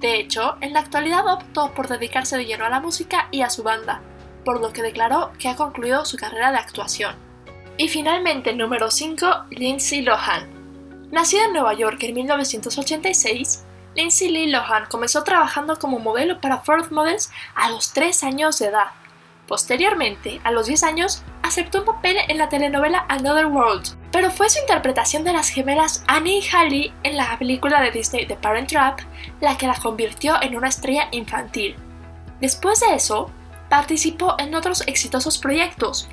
De 0.00 0.16
hecho, 0.16 0.56
en 0.60 0.72
la 0.72 0.80
actualidad 0.80 1.26
optó 1.26 1.74
por 1.74 1.88
dedicarse 1.88 2.36
de 2.36 2.46
lleno 2.46 2.64
a 2.64 2.70
la 2.70 2.80
música 2.80 3.28
y 3.32 3.42
a 3.42 3.50
su 3.50 3.62
banda, 3.62 4.00
por 4.44 4.60
lo 4.60 4.72
que 4.72 4.82
declaró 4.82 5.32
que 5.38 5.48
ha 5.48 5.56
concluido 5.56 6.04
su 6.04 6.16
carrera 6.16 6.52
de 6.52 6.58
actuación. 6.58 7.16
Y 7.76 7.88
finalmente, 7.88 8.54
número 8.54 8.90
5, 8.90 9.26
Lindsay 9.50 10.02
Lohan. 10.02 10.48
Nacida 11.10 11.46
en 11.46 11.52
Nueva 11.52 11.74
York 11.74 12.02
en 12.02 12.14
1986, 12.14 13.64
Lindsay 13.94 14.28
Lee 14.28 14.50
Lohan 14.50 14.86
comenzó 14.88 15.24
trabajando 15.24 15.78
como 15.78 15.98
modelo 15.98 16.40
para 16.40 16.58
Ford 16.58 16.90
Models 16.92 17.30
a 17.54 17.70
los 17.70 17.92
3 17.92 18.22
años 18.22 18.58
de 18.58 18.66
edad. 18.66 18.92
Posteriormente, 19.48 20.40
a 20.44 20.52
los 20.52 20.66
10 20.66 20.82
años, 20.84 21.22
aceptó 21.48 21.80
un 21.80 21.86
papel 21.86 22.16
en 22.28 22.38
la 22.38 22.48
telenovela 22.48 23.06
Another 23.08 23.46
World, 23.46 23.96
pero 24.12 24.30
fue 24.30 24.48
su 24.48 24.60
interpretación 24.60 25.24
de 25.24 25.32
las 25.32 25.48
gemelas 25.48 26.04
Annie 26.06 26.38
y 26.38 26.48
Hallie 26.48 26.92
en 27.02 27.16
la 27.16 27.36
película 27.38 27.80
de 27.80 27.90
Disney 27.90 28.26
The 28.26 28.36
Parent 28.36 28.68
Trap 28.68 29.00
la 29.40 29.56
que 29.56 29.66
la 29.66 29.74
convirtió 29.74 30.40
en 30.42 30.56
una 30.56 30.68
estrella 30.68 31.08
infantil. 31.10 31.76
Después 32.40 32.80
de 32.80 32.94
eso, 32.94 33.30
participó 33.68 34.36
en 34.38 34.54
otros 34.54 34.82
exitosos 34.86 35.38
proyectos, 35.38 36.08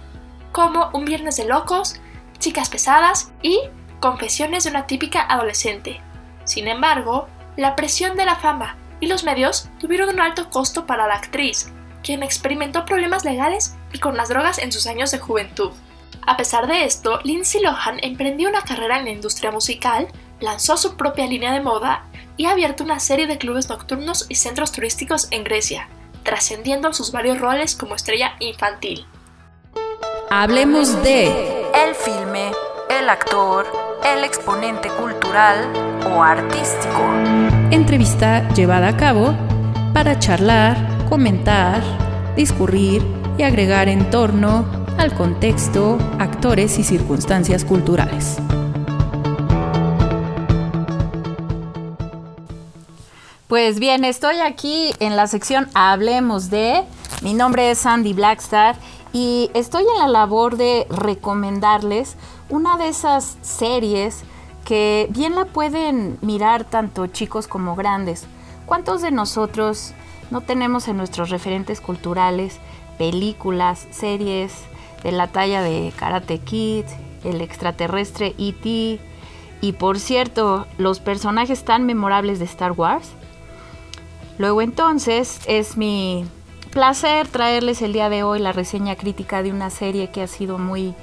como 0.52 0.90
Un 0.94 1.06
Viernes 1.06 1.38
de 1.38 1.46
Locos, 1.46 2.00
Chicas 2.40 2.70
Pesadas 2.70 3.32
y 3.42 3.60
Confesiones 4.00 4.64
de 4.64 4.70
una 4.70 4.88
típica 4.88 5.22
adolescente. 5.22 6.02
Sin 6.44 6.68
embargo, 6.68 7.28
la 7.58 7.76
presión 7.76 8.18
de 8.18 8.26
la 8.26 8.36
fama 8.36 8.78
y 9.00 9.08
los 9.08 9.24
medios 9.24 9.70
tuvieron 9.80 10.10
un 10.10 10.22
alto 10.22 10.50
costo 10.50 10.86
para 10.86 11.08
la 11.08 11.16
actriz, 11.16 11.72
quien 12.04 12.24
experimentó 12.24 12.86
problemas 12.86 13.26
legales 13.26 13.76
y 13.96 14.00
con 14.00 14.18
las 14.18 14.30
drogas 14.30 14.60
en 14.60 14.72
sus 14.72 14.88
años 14.88 15.12
de 15.12 15.20
juventud. 15.20 15.72
A 16.28 16.38
pesar 16.38 16.68
de 16.68 16.84
esto, 16.84 17.20
Lindsay 17.24 17.62
Lohan 17.62 18.00
emprendió 18.02 18.50
una 18.50 18.62
carrera 18.62 19.00
en 19.00 19.06
la 19.06 19.12
industria 19.12 19.52
musical, 19.52 20.08
lanzó 20.40 20.76
su 20.76 20.98
propia 20.98 21.28
línea 21.28 21.54
de 21.54 21.62
moda 21.62 22.06
y 22.36 22.46
ha 22.46 22.52
abierto 22.52 22.84
una 22.84 23.00
serie 23.00 23.26
de 23.26 23.38
clubes 23.38 23.70
nocturnos 23.70 24.26
y 24.28 24.36
centros 24.36 24.72
turísticos 24.72 25.28
en 25.32 25.44
Grecia, 25.44 25.88
trascendiendo 26.24 26.92
sus 26.94 27.12
varios 27.12 27.40
roles 27.40 27.76
como 27.76 27.96
estrella 27.96 28.36
infantil. 28.40 29.06
Hablemos 30.30 31.02
de 31.04 31.28
el 31.74 31.96
filme, 31.96 32.52
el 32.90 33.10
actor, 33.10 33.66
el 34.04 34.24
exponente 34.24 34.90
cultural 34.90 35.72
o 36.12 36.22
artístico. 36.22 37.02
Entrevista 37.72 38.48
llevada 38.50 38.90
a 38.90 38.98
cabo 38.98 39.34
para 39.94 40.20
charlar, 40.20 40.76
comentar, 41.08 41.82
discurrir 42.36 43.15
y 43.38 43.44
agregar 43.44 43.90
en 43.90 44.10
torno 44.10 44.66
al 44.98 45.14
contexto, 45.14 45.98
actores 46.20 46.80
y 46.80 46.84
circunstancias 46.84 47.66
culturales. 47.66 48.38
Pues 53.48 53.80
bien, 53.80 54.04
estoy 54.06 54.38
aquí 54.38 54.92
en 55.00 55.16
la 55.16 55.28
sección 55.28 55.70
Hablemos 55.74 56.50
de. 56.50 56.84
Mi 57.22 57.34
nombre 57.34 57.72
es 57.72 57.80
Sandy 57.80 58.14
Blackstar 58.14 58.76
y 59.14 59.50
estoy 59.54 59.84
en 59.84 60.00
la 60.00 60.08
labor 60.08 60.58
de 60.58 60.88
recomendarles 60.90 62.16
una 62.50 62.78
de 62.78 62.90
esas 62.90 63.38
series 63.42 64.24
que 64.66 65.08
bien 65.12 65.36
la 65.36 65.46
pueden 65.46 66.18
mirar 66.22 66.64
tanto 66.64 67.08
chicos 67.08 67.48
como 67.48 67.76
grandes. 67.76 68.26
¿Cuántos 68.66 69.02
de 69.02 69.12
nosotros 69.12 69.94
no 70.32 70.42
tenemos 70.42 70.88
en 70.88 70.98
nuestros 70.98 71.30
referentes 71.30 71.82
culturales 71.82 72.60
películas, 72.98 73.88
series 73.92 74.54
de 75.04 75.12
la 75.12 75.28
talla 75.28 75.62
de 75.62 75.94
Karate 75.96 76.40
Kid, 76.40 76.86
el 77.24 77.42
extraterrestre 77.42 78.36
E.T. 78.38 79.00
y 79.62 79.72
por 79.74 80.00
cierto 80.00 80.66
los 80.78 81.00
personajes 81.00 81.64
tan 81.64 81.86
memorables 81.86 82.40
de 82.40 82.46
Star 82.46 82.72
Wars? 82.72 83.10
Luego 84.38 84.62
entonces 84.62 85.40
es 85.48 85.78
mi 85.78 86.26
placer 86.72 87.28
traerles 87.28 87.82
el 87.82 87.94
día 87.94 88.10
de 88.10 88.24
hoy 88.24 88.40
la 88.40 88.52
reseña 88.52 88.96
crítica 88.96 89.42
de 89.42 89.52
una 89.52 89.70
serie 89.70 90.10
que 90.10 90.22
ha 90.22 90.28
sido 90.28 90.58
muy 90.58 90.94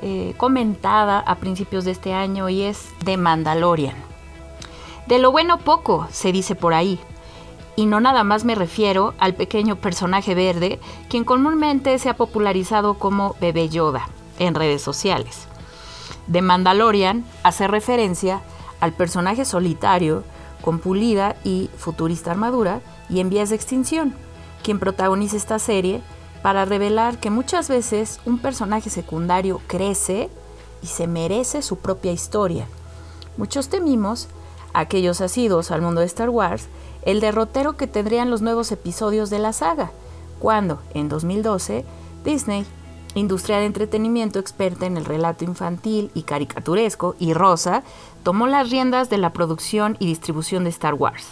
eh, 0.00 0.34
comentada 0.36 1.20
a 1.20 1.36
principios 1.36 1.84
de 1.84 1.90
este 1.90 2.14
año 2.14 2.48
y 2.48 2.62
es 2.62 2.88
The 3.04 3.16
Mandalorian. 3.18 3.94
De 5.06 5.18
lo 5.18 5.30
bueno 5.30 5.58
poco, 5.58 6.08
se 6.10 6.32
dice 6.32 6.54
por 6.54 6.74
ahí. 6.74 6.98
Y 7.74 7.86
no 7.86 8.00
nada 8.00 8.22
más 8.22 8.44
me 8.44 8.54
refiero 8.54 9.14
al 9.18 9.34
pequeño 9.34 9.76
personaje 9.76 10.34
verde, 10.34 10.78
quien 11.08 11.24
comúnmente 11.24 11.98
se 11.98 12.08
ha 12.08 12.16
popularizado 12.16 12.94
como 12.94 13.34
Bebé 13.40 13.68
Yoda 13.68 14.08
en 14.38 14.54
redes 14.54 14.82
sociales. 14.82 15.46
The 16.30 16.42
Mandalorian 16.42 17.24
hace 17.42 17.66
referencia 17.66 18.42
al 18.80 18.92
personaje 18.92 19.44
solitario, 19.44 20.24
con 20.60 20.78
pulida 20.78 21.36
y 21.44 21.70
futurista 21.76 22.30
armadura 22.30 22.80
y 23.08 23.20
en 23.20 23.30
vías 23.30 23.50
de 23.50 23.56
extinción, 23.56 24.14
quien 24.62 24.78
protagoniza 24.78 25.36
esta 25.36 25.58
serie, 25.58 26.02
para 26.42 26.64
revelar 26.64 27.18
que 27.18 27.30
muchas 27.30 27.68
veces 27.68 28.20
un 28.24 28.38
personaje 28.38 28.90
secundario 28.90 29.60
crece 29.68 30.28
y 30.82 30.88
se 30.88 31.06
merece 31.06 31.62
su 31.62 31.78
propia 31.78 32.12
historia. 32.12 32.66
Muchos 33.36 33.68
temimos, 33.68 34.28
aquellos 34.74 35.20
asidos 35.20 35.70
al 35.70 35.82
mundo 35.82 36.00
de 36.00 36.06
Star 36.06 36.30
Wars, 36.30 36.68
el 37.02 37.20
derrotero 37.20 37.76
que 37.76 37.86
tendrían 37.86 38.30
los 38.30 38.42
nuevos 38.42 38.72
episodios 38.72 39.30
de 39.30 39.38
la 39.38 39.52
saga, 39.52 39.90
cuando, 40.38 40.80
en 40.94 41.08
2012, 41.08 41.84
Disney, 42.24 42.66
industria 43.14 43.58
de 43.58 43.66
entretenimiento 43.66 44.38
experta 44.38 44.86
en 44.86 44.96
el 44.96 45.04
relato 45.04 45.44
infantil 45.44 46.10
y 46.14 46.22
caricaturesco, 46.22 47.14
y 47.18 47.34
Rosa, 47.34 47.82
tomó 48.22 48.46
las 48.46 48.70
riendas 48.70 49.10
de 49.10 49.18
la 49.18 49.32
producción 49.32 49.96
y 49.98 50.06
distribución 50.06 50.64
de 50.64 50.70
Star 50.70 50.94
Wars. 50.94 51.26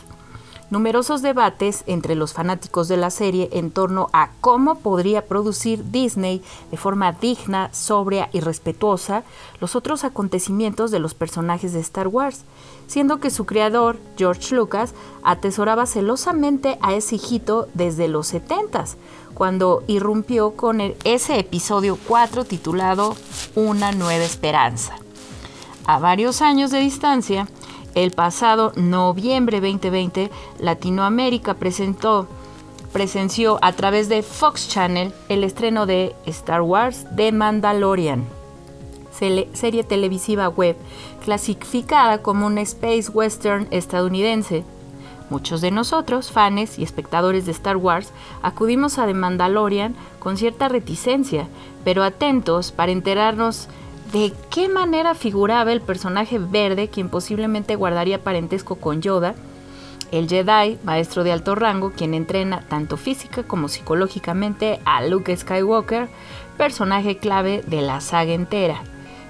Numerosos 0.71 1.21
debates 1.21 1.83
entre 1.89 2.15
los 2.15 2.33
fanáticos 2.33 2.87
de 2.87 2.97
la 2.97 3.11
serie 3.11 3.49
en 3.53 3.73
torno 3.73 4.09
a 4.13 4.31
cómo 4.41 4.77
podría 4.77 5.27
producir 5.27 5.91
Disney 5.91 6.43
de 6.71 6.77
forma 6.77 7.11
digna, 7.11 7.71
sobria 7.73 8.31
y 8.33 8.39
respetuosa 8.39 9.25
los 9.61 9.75
otros 9.75 10.05
acontecimientos 10.05 10.93
de 10.93 11.01
los 11.01 11.13
personajes 11.13 11.73
de 11.73 11.81
Star 11.81 12.07
Wars, 12.07 12.45
siendo 12.91 13.21
que 13.21 13.31
su 13.31 13.47
creador, 13.47 14.01
George 14.17 14.53
Lucas, 14.53 14.95
atesoraba 15.23 15.87
celosamente 15.87 16.77
a 16.83 16.93
ese 16.93 17.15
hijito 17.15 17.69
desde 17.73 18.09
los 18.09 18.35
70s, 18.35 18.97
cuando 19.33 19.85
irrumpió 19.87 20.57
con 20.57 20.81
ese 21.05 21.39
episodio 21.39 21.97
4 22.09 22.45
titulado 22.45 23.15
Una 23.55 23.93
nueva 23.93 24.25
esperanza. 24.25 24.97
A 25.87 26.01
varios 26.01 26.43
años 26.43 26.73
de 26.73 26.81
distancia, 26.81 27.47
el 27.95 28.11
pasado 28.11 28.73
noviembre 28.75 29.61
2020, 29.61 30.29
Latinoamérica 30.59 31.55
presentó, 31.55 32.27
presenció 32.93 33.61
a 33.63 33.73
través 33.73 34.09
de 34.09 34.25
Fox 34.25 34.69
Channel 34.69 35.15
el 35.29 35.45
estreno 35.45 35.87
de 35.87 36.17
Star 36.27 36.63
Wars 36.63 37.07
The 37.15 37.31
Mandalorian, 37.31 38.25
serie 39.53 39.85
televisiva 39.85 40.49
web 40.49 40.77
clasificada 41.21 42.23
como 42.23 42.47
un 42.47 42.59
space 42.59 43.11
western 43.13 43.69
estadounidense. 43.71 44.65
Muchos 45.31 45.61
de 45.61 45.71
nosotros, 45.71 46.33
fans 46.33 46.79
y 46.79 46.83
espectadores 46.83 47.47
de 47.47 47.53
Star 47.53 47.77
Wars, 47.77 48.13
acudimos 48.43 48.99
a 48.99 49.07
The 49.07 49.15
Mandalorian 49.15 49.95
con 50.19 50.37
cierta 50.37 50.69
reticencia, 50.69 51.47
pero 51.85 52.03
atentos 52.03 52.73
para 52.73 52.91
enterarnos 52.91 53.69
de 54.13 54.33
qué 54.51 54.69
manera 54.69 55.15
figuraba 55.15 55.73
el 55.73 55.81
personaje 55.81 56.41
verde 56.41 56.89
quien 56.89 57.09
posiblemente 57.09 57.77
guardaría 57.77 58.25
parentesco 58.25 58.75
con 58.75 59.03
Yoda, 59.03 59.37
el 60.11 60.29
Jedi, 60.29 60.79
maestro 60.83 61.23
de 61.23 61.31
alto 61.31 61.55
rango, 61.55 61.93
quien 61.93 62.15
entrena 62.15 62.63
tanto 62.69 62.97
física 62.97 63.45
como 63.45 63.69
psicológicamente 63.69 64.81
a 64.85 65.05
Luke 65.05 65.37
Skywalker, 65.37 66.09
personaje 66.57 67.19
clave 67.19 67.63
de 67.67 67.83
la 67.83 68.01
saga 68.01 68.33
entera. 68.33 68.83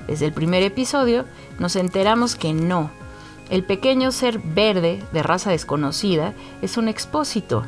Desde 0.06 0.26
el 0.26 0.32
primer 0.32 0.62
episodio 0.62 1.24
nos 1.58 1.76
enteramos 1.76 2.34
que 2.34 2.52
no. 2.52 2.90
El 3.48 3.64
pequeño 3.64 4.12
ser 4.12 4.38
verde 4.38 5.02
de 5.12 5.22
raza 5.22 5.50
desconocida 5.50 6.34
es 6.62 6.76
un 6.76 6.88
expósito. 6.88 7.64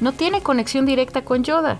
No 0.00 0.12
tiene 0.12 0.42
conexión 0.42 0.86
directa 0.86 1.24
con 1.24 1.44
Yoda 1.44 1.78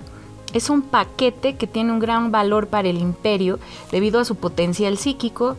es 0.53 0.71
un 0.71 0.83
paquete 0.83 1.57
que 1.57 1.67
tiene 1.67 1.93
un 1.93 2.01
gran 2.01 2.33
valor 2.33 2.67
para 2.69 2.89
el 2.89 2.99
imperio 2.99 3.59
debido 3.93 4.21
a 4.21 4.25
su 4.25 4.37
potencial 4.37 4.99
psíquico. 4.99 5.57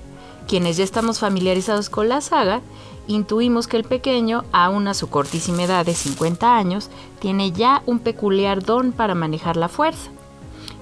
Quienes 0.48 0.78
ya 0.78 0.84
estamos 0.84 1.20
familiarizados 1.20 1.90
con 1.90 2.10
la 2.10 2.20
saga, 2.20 2.62
intuimos 3.08 3.68
que 3.68 3.78
el 3.78 3.84
pequeño, 3.84 4.44
aún 4.52 4.88
a 4.88 4.94
su 4.94 5.10
cortísima 5.10 5.64
edad 5.64 5.86
de 5.86 5.94
50 5.94 6.58
años, 6.58 6.90
tiene 7.20 7.52
ya 7.52 7.84
un 7.86 8.00
peculiar 8.00 8.64
don 8.64 8.92
para 8.92 9.16
manejar 9.16 9.56
la 9.56 9.70
fuerza. 9.70 10.12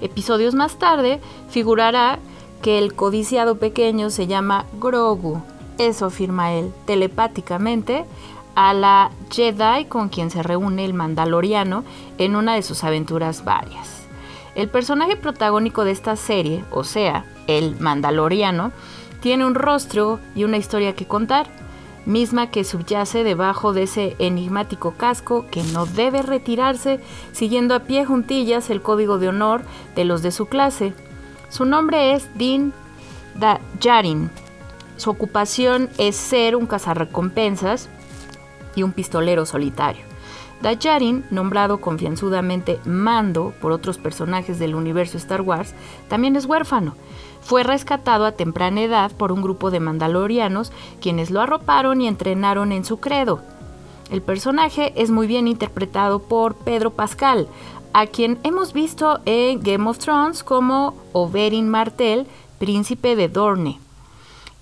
Episodios 0.00 0.54
más 0.54 0.78
tarde 0.78 1.20
figurará 1.50 2.18
que 2.62 2.78
el 2.78 2.94
codiciado 2.94 3.58
pequeño 3.58 4.10
se 4.10 4.26
llama 4.26 4.66
Grogu. 4.78 5.42
Eso 5.78 6.06
afirma 6.06 6.52
él 6.52 6.72
telepáticamente 6.86 8.04
a 8.54 8.74
la 8.74 9.10
Jedi 9.30 9.86
con 9.86 10.08
quien 10.08 10.30
se 10.30 10.42
reúne 10.42 10.84
el 10.84 10.94
Mandaloriano 10.94 11.84
en 12.18 12.36
una 12.36 12.54
de 12.54 12.62
sus 12.62 12.84
aventuras 12.84 13.44
varias. 13.44 14.00
El 14.54 14.68
personaje 14.68 15.16
protagónico 15.16 15.84
de 15.84 15.92
esta 15.92 16.16
serie, 16.16 16.64
o 16.70 16.84
sea, 16.84 17.24
el 17.46 17.78
Mandaloriano, 17.80 18.72
tiene 19.20 19.44
un 19.44 19.54
rostro 19.54 20.18
y 20.34 20.44
una 20.44 20.56
historia 20.56 20.94
que 20.94 21.06
contar, 21.06 21.46
misma 22.06 22.50
que 22.50 22.64
subyace 22.64 23.22
debajo 23.22 23.72
de 23.72 23.84
ese 23.84 24.16
enigmático 24.18 24.94
casco 24.96 25.46
que 25.50 25.62
no 25.62 25.86
debe 25.86 26.22
retirarse 26.22 27.00
siguiendo 27.32 27.74
a 27.74 27.80
pie 27.80 28.04
juntillas 28.04 28.70
el 28.70 28.82
código 28.82 29.18
de 29.18 29.28
honor 29.28 29.62
de 29.94 30.04
los 30.04 30.22
de 30.22 30.32
su 30.32 30.46
clase. 30.46 30.94
Su 31.50 31.64
nombre 31.64 32.14
es 32.14 32.30
Din 32.38 32.72
Djarin. 33.80 34.30
Su 34.96 35.10
ocupación 35.10 35.90
es 35.98 36.14
ser 36.14 36.54
un 36.54 36.66
cazarrecompensas 36.66 37.88
y 38.76 38.84
un 38.84 38.92
pistolero 38.92 39.44
solitario. 39.44 40.04
Dajarin, 40.62 41.24
nombrado 41.30 41.80
confianzudamente 41.80 42.78
Mando 42.84 43.52
por 43.60 43.72
otros 43.72 43.98
personajes 43.98 44.60
del 44.60 44.76
universo 44.76 45.16
Star 45.16 45.40
Wars, 45.40 45.74
también 46.08 46.36
es 46.36 46.46
huérfano. 46.46 46.94
Fue 47.40 47.64
rescatado 47.64 48.26
a 48.26 48.32
temprana 48.32 48.82
edad 48.82 49.10
por 49.10 49.32
un 49.32 49.42
grupo 49.42 49.72
de 49.72 49.80
mandalorianos 49.80 50.70
quienes 51.00 51.32
lo 51.32 51.40
arroparon 51.40 52.00
y 52.00 52.06
entrenaron 52.06 52.70
en 52.70 52.84
su 52.84 53.00
credo. 53.00 53.42
El 54.10 54.22
personaje 54.22 54.92
es 54.96 55.10
muy 55.10 55.26
bien 55.26 55.48
interpretado 55.48 56.20
por 56.20 56.56
Pedro 56.56 56.90
Pascal, 56.90 57.48
a 57.92 58.06
quien 58.06 58.38
hemos 58.44 58.72
visto 58.72 59.20
en 59.24 59.60
Game 59.62 59.88
of 59.88 59.98
Thrones 59.98 60.42
como 60.42 60.94
Oberyn 61.12 61.68
Martell, 61.68 62.26
príncipe 62.58 63.16
de 63.16 63.28
Dorne. 63.28 63.78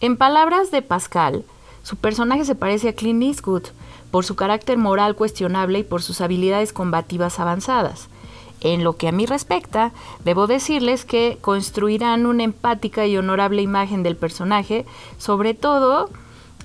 En 0.01 0.17
palabras 0.17 0.71
de 0.71 0.83
Pascal, 0.83 1.45
su 1.83 1.97
personaje 1.97 2.45
se 2.45 2.55
parece 2.55 2.91
a 2.91 2.93
Clint 2.95 3.23
Eastwood, 3.23 3.65
por 4.11 4.25
su 4.25 4.37
carácter 4.37 4.79
moral 4.79 5.15
cuestionable 5.15 5.81
y 5.81 5.85
por 5.85 6.03
sus 6.03 6.21
habilidades 6.21 6.73
combativas 6.73 7.41
avanzadas. 7.41 8.09
En 8.61 8.83
lo 8.83 8.97
que 8.97 9.09
a 9.09 9.13
mí 9.13 9.27
respecta, 9.27 9.93
debo 10.25 10.47
decirles 10.47 11.05
que 11.05 11.39
construirán 11.41 12.27
una 12.27 12.43
empática 12.43 13.07
y 13.07 13.17
honorable 13.17 13.63
imagen 13.63 14.03
del 14.03 14.17
personaje, 14.17 14.85
sobre 15.19 15.55
todo 15.55 16.11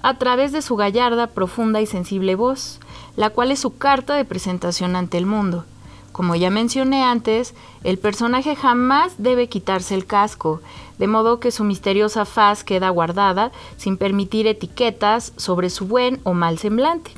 a 0.01 0.17
través 0.17 0.51
de 0.51 0.61
su 0.61 0.75
gallarda, 0.75 1.27
profunda 1.27 1.81
y 1.81 1.85
sensible 1.85 2.35
voz, 2.35 2.79
la 3.15 3.29
cual 3.29 3.51
es 3.51 3.59
su 3.59 3.77
carta 3.77 4.15
de 4.15 4.25
presentación 4.25 4.95
ante 4.95 5.17
el 5.17 5.25
mundo. 5.25 5.65
Como 6.13 6.35
ya 6.35 6.51
mencioné 6.51 7.03
antes, 7.03 7.55
el 7.83 7.97
personaje 7.97 8.55
jamás 8.55 9.15
debe 9.17 9.49
quitarse 9.49 9.95
el 9.95 10.05
casco, 10.05 10.61
de 10.99 11.07
modo 11.07 11.39
que 11.39 11.49
su 11.49 11.63
misteriosa 11.63 12.23
faz 12.23 12.63
queda 12.63 12.89
guardada 12.89 13.51
sin 13.77 13.97
permitir 13.97 14.45
etiquetas 14.45 15.33
sobre 15.37 15.71
su 15.71 15.87
buen 15.87 16.21
o 16.23 16.35
mal 16.35 16.59
semblante. 16.59 17.11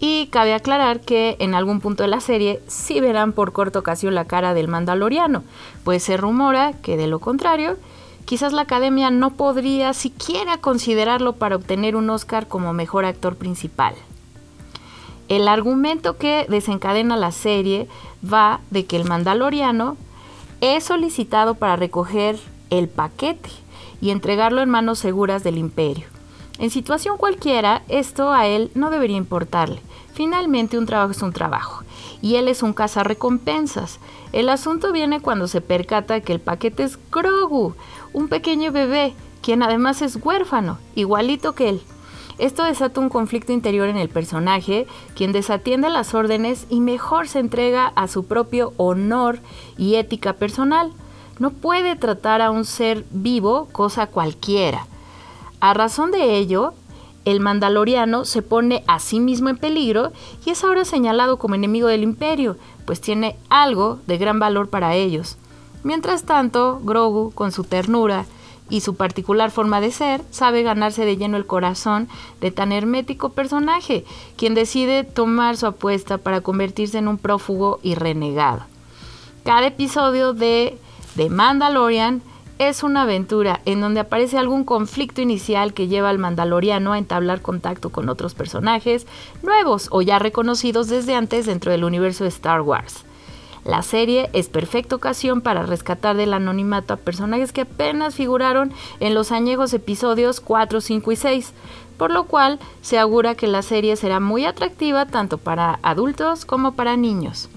Y 0.00 0.28
cabe 0.28 0.54
aclarar 0.54 1.00
que 1.00 1.36
en 1.40 1.54
algún 1.54 1.80
punto 1.80 2.04
de 2.04 2.08
la 2.08 2.20
serie 2.20 2.62
sí 2.68 3.00
verán 3.00 3.32
por 3.32 3.52
corta 3.52 3.78
ocasión 3.78 4.14
la 4.14 4.24
cara 4.24 4.54
del 4.54 4.66
Mandaloriano, 4.66 5.44
pues 5.84 6.02
se 6.02 6.16
rumora 6.16 6.72
que 6.72 6.96
de 6.96 7.08
lo 7.08 7.20
contrario, 7.20 7.76
quizás 8.24 8.54
la 8.54 8.62
academia 8.62 9.10
no 9.10 9.34
podría 9.34 9.92
siquiera 9.92 10.56
considerarlo 10.56 11.34
para 11.34 11.56
obtener 11.56 11.96
un 11.96 12.08
Oscar 12.08 12.48
como 12.48 12.72
mejor 12.72 13.04
actor 13.04 13.36
principal. 13.36 13.94
El 15.28 15.48
argumento 15.48 16.18
que 16.18 16.46
desencadena 16.48 17.16
la 17.16 17.32
serie 17.32 17.88
va 18.22 18.60
de 18.70 18.84
que 18.84 18.96
el 18.96 19.04
Mandaloriano 19.04 19.96
es 20.60 20.84
solicitado 20.84 21.54
para 21.54 21.76
recoger 21.76 22.38
el 22.70 22.88
paquete 22.88 23.50
y 24.00 24.10
entregarlo 24.10 24.60
en 24.62 24.70
manos 24.70 24.98
seguras 24.98 25.42
del 25.42 25.58
imperio. 25.58 26.06
En 26.58 26.70
situación 26.70 27.16
cualquiera, 27.16 27.82
esto 27.88 28.32
a 28.32 28.46
él 28.46 28.70
no 28.74 28.90
debería 28.90 29.16
importarle, 29.16 29.80
Finalmente 30.12 30.76
un 30.76 30.86
trabajo 30.86 31.12
es 31.12 31.22
un 31.22 31.32
trabajo 31.32 31.84
y 32.20 32.36
él 32.36 32.48
es 32.48 32.62
un 32.62 32.74
cazarrecompensas. 32.74 33.98
El 34.32 34.48
asunto 34.48 34.92
viene 34.92 35.20
cuando 35.20 35.48
se 35.48 35.60
percata 35.60 36.20
que 36.20 36.32
el 36.32 36.40
paquete 36.40 36.84
es 36.84 36.98
Grogu, 37.10 37.74
un 38.12 38.28
pequeño 38.28 38.72
bebé, 38.72 39.14
quien 39.40 39.62
además 39.62 40.02
es 40.02 40.18
huérfano, 40.22 40.78
igualito 40.94 41.54
que 41.54 41.70
él. 41.70 41.82
Esto 42.38 42.64
desata 42.64 43.00
un 43.00 43.08
conflicto 43.08 43.52
interior 43.52 43.88
en 43.88 43.96
el 43.96 44.08
personaje, 44.08 44.86
quien 45.14 45.32
desatiende 45.32 45.90
las 45.90 46.14
órdenes 46.14 46.66
y 46.70 46.80
mejor 46.80 47.28
se 47.28 47.38
entrega 47.38 47.92
a 47.94 48.08
su 48.08 48.24
propio 48.24 48.72
honor 48.76 49.38
y 49.76 49.96
ética 49.96 50.32
personal. 50.34 50.92
No 51.38 51.50
puede 51.50 51.96
tratar 51.96 52.40
a 52.42 52.50
un 52.50 52.64
ser 52.64 53.04
vivo 53.10 53.68
cosa 53.72 54.06
cualquiera. 54.06 54.86
A 55.60 55.74
razón 55.74 56.10
de 56.10 56.36
ello, 56.36 56.74
el 57.24 57.40
mandaloriano 57.40 58.24
se 58.24 58.42
pone 58.42 58.82
a 58.86 58.98
sí 58.98 59.20
mismo 59.20 59.48
en 59.48 59.56
peligro 59.56 60.12
y 60.44 60.50
es 60.50 60.64
ahora 60.64 60.84
señalado 60.84 61.38
como 61.38 61.54
enemigo 61.54 61.86
del 61.86 62.02
imperio, 62.02 62.56
pues 62.84 63.00
tiene 63.00 63.36
algo 63.48 64.00
de 64.06 64.18
gran 64.18 64.38
valor 64.38 64.68
para 64.68 64.94
ellos. 64.94 65.36
Mientras 65.84 66.24
tanto, 66.24 66.80
Grogu, 66.82 67.32
con 67.32 67.52
su 67.52 67.64
ternura 67.64 68.26
y 68.72 68.80
su 68.80 68.94
particular 68.94 69.50
forma 69.50 69.82
de 69.82 69.90
ser, 69.90 70.22
sabe 70.30 70.62
ganarse 70.62 71.04
de 71.04 71.18
lleno 71.18 71.36
el 71.36 71.44
corazón 71.44 72.08
de 72.40 72.50
tan 72.50 72.72
hermético 72.72 73.28
personaje, 73.28 74.06
quien 74.38 74.54
decide 74.54 75.04
tomar 75.04 75.58
su 75.58 75.66
apuesta 75.66 76.16
para 76.16 76.40
convertirse 76.40 76.96
en 76.96 77.06
un 77.06 77.18
prófugo 77.18 77.80
y 77.82 77.96
renegado. 77.96 78.62
Cada 79.44 79.66
episodio 79.66 80.32
de 80.32 80.78
The 81.16 81.28
Mandalorian 81.28 82.22
es 82.58 82.82
una 82.82 83.02
aventura 83.02 83.60
en 83.66 83.82
donde 83.82 84.00
aparece 84.00 84.38
algún 84.38 84.64
conflicto 84.64 85.20
inicial 85.20 85.74
que 85.74 85.88
lleva 85.88 86.08
al 86.08 86.18
mandaloriano 86.18 86.94
a 86.94 86.98
entablar 86.98 87.42
contacto 87.42 87.90
con 87.90 88.08
otros 88.08 88.32
personajes 88.32 89.06
nuevos 89.42 89.88
o 89.90 90.00
ya 90.00 90.18
reconocidos 90.18 90.88
desde 90.88 91.14
antes 91.14 91.44
dentro 91.44 91.72
del 91.72 91.84
universo 91.84 92.24
de 92.24 92.30
Star 92.30 92.62
Wars. 92.62 93.04
La 93.64 93.82
serie 93.82 94.28
es 94.32 94.48
perfecta 94.48 94.96
ocasión 94.96 95.40
para 95.40 95.62
rescatar 95.62 96.16
del 96.16 96.34
anonimato 96.34 96.94
a 96.94 96.96
personajes 96.96 97.52
que 97.52 97.60
apenas 97.60 98.16
figuraron 98.16 98.72
en 98.98 99.14
los 99.14 99.30
añejos 99.30 99.72
episodios 99.72 100.40
4, 100.40 100.80
5 100.80 101.12
y 101.12 101.16
6, 101.16 101.52
por 101.96 102.10
lo 102.10 102.24
cual 102.24 102.58
se 102.80 102.98
augura 102.98 103.36
que 103.36 103.46
la 103.46 103.62
serie 103.62 103.94
será 103.94 104.18
muy 104.18 104.46
atractiva 104.46 105.06
tanto 105.06 105.38
para 105.38 105.78
adultos 105.82 106.44
como 106.44 106.72
para 106.72 106.96
niños. 106.96 107.48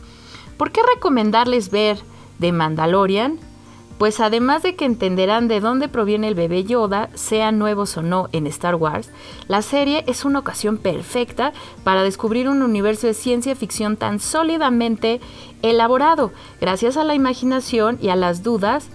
¿Por 0.58 0.72
qué 0.72 0.82
recomendarles 0.96 1.72
ver 1.72 1.98
The 2.40 2.52
Mandalorian? 2.52 3.40
Pues 3.98 4.20
además 4.20 4.62
de 4.62 4.76
que 4.76 4.84
entenderán 4.84 5.48
de 5.48 5.62
dónde 5.62 5.88
proviene 5.88 6.28
el 6.28 6.36
bebé 6.36 6.66
Yoda, 6.66 7.10
sean 7.14 7.58
nuevos 7.58 7.96
o 7.96 8.02
no 8.02 8.28
en 8.34 8.46
Star 8.48 8.76
Wars, 8.76 9.10
la 9.48 9.62
serie 9.62 10.04
es 10.06 10.26
una 10.26 10.40
ocasión 10.40 10.78
perfecta 10.78 11.54
para 11.86 12.04
descubrir 12.04 12.50
un 12.50 12.62
universo 12.62 13.08
de 13.08 13.14
ciencia 13.14 13.56
ficción 13.56 13.96
tan 13.96 14.20
sólidamente 14.20 15.22
elaborado, 15.62 16.34
gracias 16.60 16.98
a 16.98 17.06
la 17.06 17.16
imaginación 17.16 17.98
y 18.02 18.10
a 18.10 18.18
las 18.18 18.44
dudas 18.44 18.90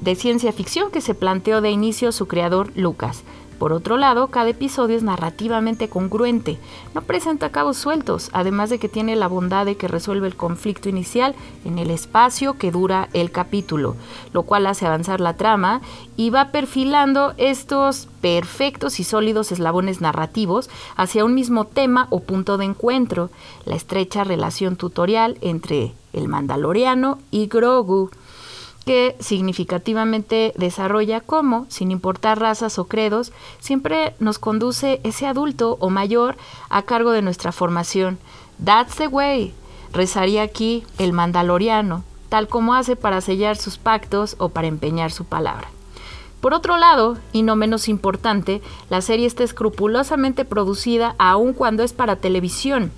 de 0.00 0.14
ciencia 0.14 0.52
ficción 0.52 0.92
que 0.92 1.00
se 1.00 1.14
planteó 1.14 1.60
de 1.60 1.70
inicio 1.70 2.12
su 2.12 2.28
creador 2.28 2.70
Lucas. 2.76 3.24
Por 3.58 3.72
otro 3.72 3.96
lado, 3.96 4.28
cada 4.28 4.50
episodio 4.50 4.96
es 4.96 5.02
narrativamente 5.02 5.88
congruente, 5.88 6.58
no 6.94 7.02
presenta 7.02 7.50
cabos 7.50 7.76
sueltos, 7.76 8.30
además 8.32 8.70
de 8.70 8.78
que 8.78 8.88
tiene 8.88 9.16
la 9.16 9.26
bondad 9.26 9.66
de 9.66 9.76
que 9.76 9.88
resuelve 9.88 10.28
el 10.28 10.36
conflicto 10.36 10.88
inicial 10.88 11.34
en 11.64 11.78
el 11.78 11.90
espacio 11.90 12.56
que 12.56 12.70
dura 12.70 13.08
el 13.14 13.32
capítulo, 13.32 13.96
lo 14.32 14.44
cual 14.44 14.66
hace 14.66 14.86
avanzar 14.86 15.20
la 15.20 15.34
trama 15.34 15.80
y 16.16 16.30
va 16.30 16.52
perfilando 16.52 17.34
estos 17.36 18.08
perfectos 18.20 19.00
y 19.00 19.04
sólidos 19.04 19.50
eslabones 19.50 20.00
narrativos 20.00 20.70
hacia 20.96 21.24
un 21.24 21.34
mismo 21.34 21.64
tema 21.64 22.06
o 22.10 22.20
punto 22.20 22.58
de 22.58 22.64
encuentro, 22.64 23.30
la 23.64 23.74
estrecha 23.74 24.22
relación 24.22 24.76
tutorial 24.76 25.36
entre 25.40 25.94
el 26.12 26.28
mandaloriano 26.28 27.18
y 27.32 27.48
Grogu 27.48 28.10
que 28.88 29.16
significativamente 29.20 30.54
desarrolla 30.56 31.20
cómo, 31.20 31.66
sin 31.68 31.90
importar 31.90 32.40
razas 32.40 32.78
o 32.78 32.86
credos, 32.86 33.32
siempre 33.60 34.14
nos 34.18 34.38
conduce 34.38 35.02
ese 35.04 35.26
adulto 35.26 35.76
o 35.78 35.90
mayor 35.90 36.38
a 36.70 36.80
cargo 36.80 37.10
de 37.10 37.20
nuestra 37.20 37.52
formación. 37.52 38.16
That's 38.64 38.96
the 38.96 39.06
way, 39.08 39.52
rezaría 39.92 40.40
aquí 40.40 40.84
el 40.96 41.12
mandaloriano, 41.12 42.02
tal 42.30 42.48
como 42.48 42.72
hace 42.72 42.96
para 42.96 43.20
sellar 43.20 43.58
sus 43.58 43.76
pactos 43.76 44.36
o 44.38 44.48
para 44.48 44.68
empeñar 44.68 45.12
su 45.12 45.26
palabra. 45.26 45.68
Por 46.40 46.54
otro 46.54 46.78
lado, 46.78 47.18
y 47.34 47.42
no 47.42 47.56
menos 47.56 47.90
importante, 47.90 48.62
la 48.88 49.02
serie 49.02 49.26
está 49.26 49.44
escrupulosamente 49.44 50.46
producida 50.46 51.14
aun 51.18 51.52
cuando 51.52 51.82
es 51.82 51.92
para 51.92 52.16
televisión. 52.16 52.90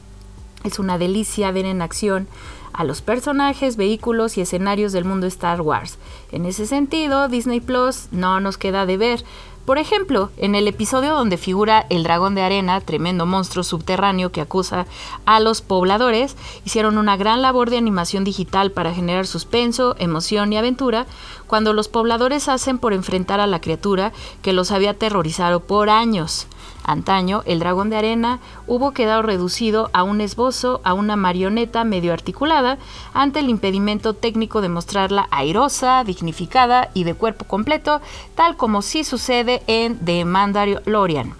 Es 0.64 0.78
una 0.78 0.98
delicia 0.98 1.50
ver 1.52 1.66
en 1.66 1.82
acción 1.82 2.28
a 2.72 2.84
los 2.84 3.02
personajes, 3.02 3.76
vehículos 3.76 4.36
y 4.36 4.42
escenarios 4.42 4.92
del 4.92 5.04
mundo 5.04 5.26
Star 5.26 5.60
Wars. 5.60 5.98
En 6.32 6.46
ese 6.46 6.66
sentido, 6.66 7.28
Disney 7.28 7.60
Plus 7.60 8.08
no 8.10 8.40
nos 8.40 8.58
queda 8.58 8.86
de 8.86 8.96
ver. 8.96 9.24
Por 9.64 9.78
ejemplo, 9.78 10.30
en 10.36 10.54
el 10.54 10.66
episodio 10.66 11.14
donde 11.14 11.36
figura 11.36 11.86
el 11.90 12.02
dragón 12.02 12.34
de 12.34 12.42
arena, 12.42 12.80
tremendo 12.80 13.26
monstruo 13.26 13.62
subterráneo 13.62 14.32
que 14.32 14.40
acusa 14.40 14.86
a 15.26 15.38
los 15.40 15.62
pobladores, 15.62 16.36
hicieron 16.64 16.98
una 16.98 17.16
gran 17.16 17.40
labor 17.40 17.70
de 17.70 17.78
animación 17.78 18.24
digital 18.24 18.72
para 18.72 18.92
generar 18.92 19.26
suspenso, 19.26 19.96
emoción 19.98 20.52
y 20.52 20.56
aventura, 20.56 21.06
cuando 21.46 21.72
los 21.72 21.88
pobladores 21.88 22.48
hacen 22.48 22.78
por 22.78 22.92
enfrentar 22.92 23.40
a 23.40 23.46
la 23.46 23.60
criatura 23.60 24.12
que 24.42 24.52
los 24.52 24.72
había 24.72 24.90
aterrorizado 24.90 25.60
por 25.60 25.88
años. 25.88 26.46
Antaño, 26.90 27.42
el 27.46 27.60
dragón 27.60 27.88
de 27.88 27.96
arena 27.96 28.40
hubo 28.66 28.90
quedado 28.92 29.22
reducido 29.22 29.90
a 29.92 30.02
un 30.02 30.20
esbozo, 30.20 30.80
a 30.84 30.92
una 30.92 31.16
marioneta 31.16 31.84
medio 31.84 32.12
articulada, 32.12 32.78
ante 33.14 33.40
el 33.40 33.48
impedimento 33.48 34.14
técnico 34.14 34.60
de 34.60 34.68
mostrarla 34.68 35.28
airosa, 35.30 36.02
dignificada 36.04 36.90
y 36.92 37.04
de 37.04 37.14
cuerpo 37.14 37.44
completo, 37.44 38.00
tal 38.34 38.56
como 38.56 38.82
sí 38.82 39.04
sucede 39.04 39.62
en 39.66 39.98
The 40.04 40.24
Mandalorian. 40.24 41.34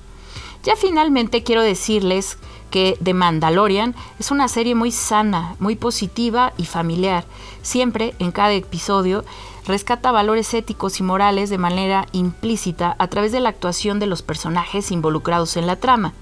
Ya 0.63 0.77
finalmente 0.77 1.43
quiero 1.43 1.63
decirles 1.63 2.39
que 2.71 2.97
The 3.03 3.15
Mandalorian 3.15 3.95
es 4.19 4.31
una 4.31 4.49
serie 4.49 4.75
muy 4.75 4.93
sana, 4.93 5.57
muy 5.59 5.77
positiva 5.77 6.53
y 6.57 6.65
familiar. 6.65 7.25
Siempre, 7.63 8.15
en 8.19 8.33
cada 8.33 8.53
episodio, 8.53 9.25
rescata 9.67 10.13
valores 10.13 10.55
éticos 10.55 11.01
y 11.01 11.03
morales 11.03 11.51
de 11.51 11.59
manera 11.59 12.07
implícita 12.13 12.97
a 12.99 13.09
través 13.09 13.33
de 13.33 13.41
la 13.41 13.51
actuación 13.51 13.99
de 13.99 14.07
los 14.07 14.23
personajes 14.23 14.91
involucrados 14.91 15.57
en 15.57 15.67
la 15.67 15.77
trama. 15.77 16.15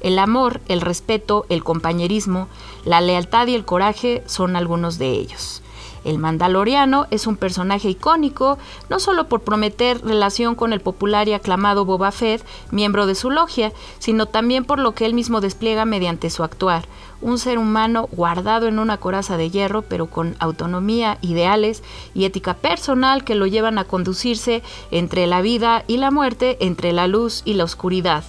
El 0.00 0.18
amor, 0.18 0.60
el 0.68 0.80
respeto, 0.80 1.46
el 1.48 1.64
compañerismo, 1.64 2.48
la 2.84 3.00
lealtad 3.00 3.46
y 3.46 3.54
el 3.54 3.64
coraje 3.64 4.22
son 4.26 4.54
algunos 4.54 4.98
de 4.98 5.10
ellos. 5.10 5.63
El 6.04 6.18
Mandaloriano 6.18 7.06
es 7.10 7.26
un 7.26 7.36
personaje 7.36 7.88
icónico, 7.88 8.58
no 8.90 9.00
solo 9.00 9.28
por 9.28 9.40
prometer 9.40 10.04
relación 10.04 10.54
con 10.54 10.72
el 10.72 10.80
popular 10.80 11.28
y 11.28 11.32
aclamado 11.32 11.84
Boba 11.84 12.12
Fett, 12.12 12.44
miembro 12.70 13.06
de 13.06 13.14
su 13.14 13.30
logia, 13.30 13.72
sino 13.98 14.26
también 14.26 14.64
por 14.64 14.78
lo 14.78 14.92
que 14.92 15.06
él 15.06 15.14
mismo 15.14 15.40
despliega 15.40 15.84
mediante 15.84 16.28
su 16.30 16.44
actuar, 16.44 16.84
un 17.22 17.38
ser 17.38 17.58
humano 17.58 18.08
guardado 18.12 18.68
en 18.68 18.78
una 18.78 18.98
coraza 18.98 19.38
de 19.38 19.48
hierro, 19.48 19.82
pero 19.82 20.06
con 20.06 20.36
autonomía, 20.40 21.16
ideales 21.22 21.82
y 22.14 22.26
ética 22.26 22.54
personal 22.54 23.24
que 23.24 23.34
lo 23.34 23.46
llevan 23.46 23.78
a 23.78 23.84
conducirse 23.84 24.62
entre 24.90 25.26
la 25.26 25.40
vida 25.40 25.84
y 25.86 25.96
la 25.96 26.10
muerte, 26.10 26.58
entre 26.60 26.92
la 26.92 27.06
luz 27.06 27.40
y 27.46 27.54
la 27.54 27.64
oscuridad. 27.64 28.24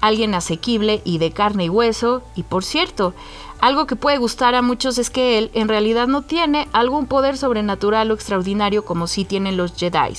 Alguien 0.00 0.34
asequible 0.34 1.02
y 1.04 1.18
de 1.18 1.32
carne 1.32 1.64
y 1.64 1.68
hueso, 1.68 2.22
y 2.36 2.44
por 2.44 2.64
cierto, 2.64 3.14
algo 3.60 3.86
que 3.86 3.96
puede 3.96 4.18
gustar 4.18 4.54
a 4.54 4.62
muchos 4.62 4.98
es 4.98 5.10
que 5.10 5.36
él 5.38 5.50
en 5.52 5.68
realidad 5.68 6.06
no 6.06 6.22
tiene 6.22 6.68
algún 6.72 7.06
poder 7.06 7.36
sobrenatural 7.36 8.10
o 8.10 8.14
extraordinario 8.14 8.84
como 8.84 9.06
sí 9.06 9.24
tienen 9.24 9.56
los 9.56 9.74
Jedi. 9.74 10.14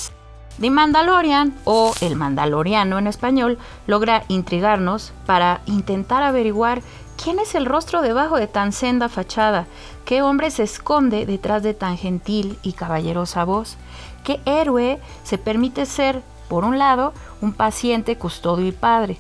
The 0.60 0.70
Mandalorian, 0.70 1.56
o 1.64 1.94
el 2.02 2.18
Mandaloriano 2.18 3.00
en 3.00 3.08
español, 3.08 3.58
logra 3.88 4.24
intrigarnos 4.28 5.14
para 5.26 5.62
intentar 5.68 6.22
averiguar 6.22 6.82
quién 7.22 7.40
es 7.40 7.56
el 7.56 7.66
rostro 7.66 8.02
debajo 8.02 8.38
de 8.38 8.48
tan 8.48 8.74
senda 8.74 9.08
fachada, 9.08 9.68
qué 10.04 10.22
hombre 10.22 10.52
se 10.52 10.64
esconde 10.64 11.26
detrás 11.26 11.64
de 11.64 11.74
tan 11.74 11.98
gentil 11.98 12.60
y 12.62 12.74
caballerosa 12.74 13.46
voz, 13.46 13.78
qué 14.26 14.42
héroe 14.44 15.00
se 15.24 15.38
permite 15.38 15.86
ser, 15.86 16.22
por 16.50 16.66
un 16.66 16.78
lado, 16.78 17.14
un 17.40 17.54
paciente, 17.54 18.18
custodio 18.18 18.68
y 18.68 18.74
padre, 18.74 19.18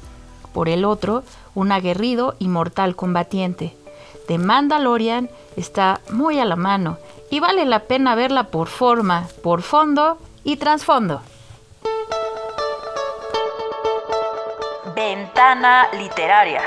por 0.54 0.68
el 0.68 0.84
otro, 0.84 1.24
un 1.56 1.72
aguerrido 1.72 2.36
y 2.38 2.50
mortal 2.50 2.98
combatiente 2.98 3.79
de 4.30 4.38
Mandalorian 4.38 5.30
está 5.58 6.00
muy 6.12 6.40
a 6.40 6.46
la 6.46 6.56
mano 6.56 7.00
y 7.32 7.40
vale 7.42 7.66
la 7.66 7.80
pena 7.82 8.16
verla 8.16 8.46
por 8.46 8.68
forma, 8.68 9.28
por 9.44 9.64
fondo 9.64 10.20
y 10.44 10.56
trasfondo. 10.58 11.22
Ventana 14.96 15.88
literaria. 15.98 16.62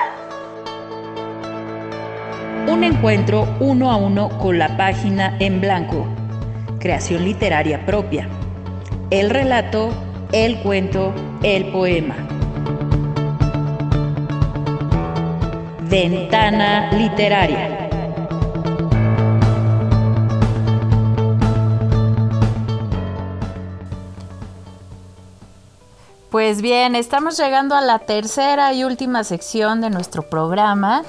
Un 2.66 2.83
encuentro 2.85 3.46
uno 3.61 3.90
a 3.92 3.96
uno 3.96 4.29
con 4.38 4.59
la 4.59 4.77
página 4.77 5.37
en 5.38 5.61
blanco. 5.61 6.07
Creación 6.81 7.25
literaria 7.25 7.87
propia. 7.87 8.29
El 9.11 9.31
relato, 9.31 9.90
el 10.33 10.61
cuento, 10.62 11.12
el 11.42 11.70
poema. 11.70 12.16
Ventana 15.92 16.90
Literaria. 16.92 17.90
Pues 26.31 26.62
bien, 26.62 26.96
estamos 26.96 27.37
llegando 27.37 27.74
a 27.74 27.83
la 27.83 27.98
tercera 27.98 28.72
y 28.72 28.85
última 28.85 29.22
sección 29.22 29.83
de 29.83 29.90
nuestro 29.90 30.22
programa 30.22 31.02